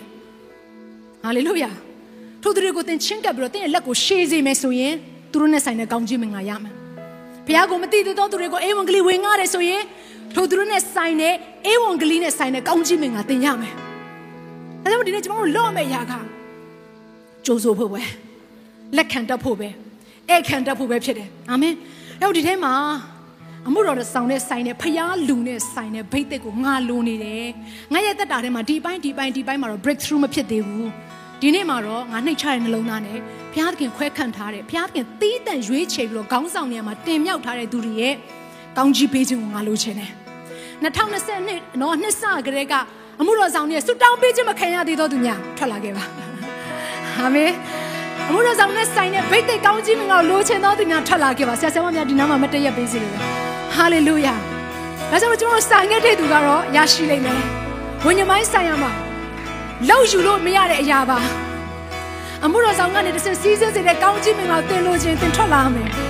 [1.23, 1.69] ဟာလေလုယာ
[2.41, 4.93] ထိုသူတွေကိုသင်ချင်းကပ်ပြီးတော့သင်ရဲ့လက်ကိုရှေးစေမယ်ဆိုရင်
[5.31, 6.73] သူတို့နဲ့ဆိုင်တဲ့ကောင်းကြီးမင်္ဂလာရမယ်
[7.47, 9.83] ဘုရားကိုမသိသေးသောသူတွေကိုအေဝံဂေလိဝင်ငှတယ်ဆိုရင်
[10.35, 11.33] ထိုသူတို့နဲ့ဆိုင်တဲ့
[11.67, 13.73] အေဝံဂေလိနဲ့ဆိုင်တဲ့ကောင်းကြီးမင်္ဂလာသင်ရမယ်
[14.83, 16.13] ဒါကြောင့်ဒီနေ့ကျွန်တော်တို့လော့မယ့်ຢာက
[17.45, 18.01] ကြိုးစိုးဖို့ပဲ
[18.97, 19.69] လက်ခံတတ်ဖို့ပဲ
[20.29, 21.73] အဲ့ခံတတ်ဖို့ပဲဖြစ်တယ်အာမင်
[22.21, 22.73] အဲ့ဒီထဲမှာ
[23.67, 27.47] အမှုတော်ဆောင်တဲ့ဆိုင်တဲ့ဖျားလူနဲ့ဆိုင်တဲ့ဘိတ်သက်ကိုငါလိုနေတယ်
[27.93, 30.89] ငါရဲ့တက်တာထဲမှာဒီပိုင်းဒီပိုင်းဒီပိုင်းမှာတော့ breakthrough မဖြစ်သေးဘူး
[31.41, 33.19] ဒီနေ့မှာတော့ငါနှိတ်ချတဲ့နှလုံးသားနဲ့
[33.53, 38.13] ဘုရားသခင်ခွဲခန့်ထားတဲ့ဘုရားသခင်တီးတန့်ရွေးချယ်ပြီးတော့ခေါင်းဆောင်နေရာမှာတင်မြောက်ထားတဲ့သူတွေရဲ့
[38.77, 40.11] ကောင်းကြီးပေးခြင်းကိုငါလိုချင်တယ်
[40.83, 42.73] 2020နော်နှစ်စကလေးက
[43.19, 46.03] အမှုတော်ဆောင်နဲ့ဆုတောင်းပေးခြင်းမခံရသေးသောသူများထွက်လာခဲ့ပါ
[47.17, 47.51] အာမင်
[48.27, 53.09] အမှုတော်ဆောင်နဲ့ဆိုင်တဲ့ဗိတ်သိက်ကောင်းကြီးမင်္ဂလာလိုချင်သောသူများထွက်လာခဲ့ပါဆရာဆရာမများဒီနားမှာမတည့်ရပေးစီလေ
[53.75, 54.35] ဟာလေလုယာ
[55.11, 57.41] ဒါကြောင့်ကျွန်တော်ဆိုင်ခဲ့တဲ့သူကတော့ရရှိလိမ့်မယ်
[58.05, 58.91] ဝိညာဉ်ပိုင်းဆိုင်ရမှာ
[59.89, 61.17] လောက်ယူလို့မရတဲ့အရာပါ
[62.45, 66.06] အမှုတော်ဆောင်ကနေတစ်ဆင့်စီးစင်းစေတဲ့ကောင်းကြီးမင်္ဂလာတင်လို့ခြင်းတင်ထွက်လာမယ်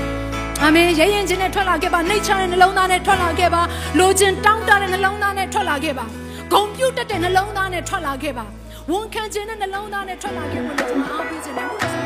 [0.64, 3.62] အာမင်ရဲရင်ချင်းနဲ့ထွက်လာခဲ့ပါနှိတ်ချတဲ့နှလုံးသားနဲ့ထွက်လာခဲ့ပါ
[4.00, 6.06] လိုချင်တောင်းတတဲ့နှလုံးသားနဲ့ထွက်လာခဲ့ပါ
[6.54, 8.46] ဂုံပြုတ်တတ်တဲ့နှလုံးသားနဲ့ထွက်လာခဲ့ပါ
[8.92, 12.06] ဝန်ခံခြင်းနဲ့နှလုံးသားနဲ့ထွက်လာခဲ့ဖို့လည်းကျွန်တော်အားပေးခြင်းနဲ့မှုတော်ဆောင်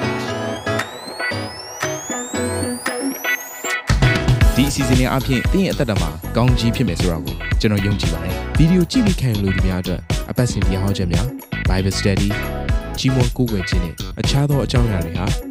[4.55, 11.27] ဒီအစီအစဉ်လေးအပြင်တင်းရဲ့အသက်တာမှာကောင်းကြီးဖြစ်မယ်ဆိုတာကိုကျွန်တော်ယုံကြည်ပါတယ်ဗီဒီယိုကြည့်ပြီးခံယူလို့ဒီများအတွက်အပတ်စဉ်တရားဟောခြင်းများ
[11.69, 12.29] Bible Study
[12.99, 15.50] ကြီးမွန်ကိုယ်ွယ်ခြင်းနဲ့အခြားသောအကြောင်းအရာတွေဟာ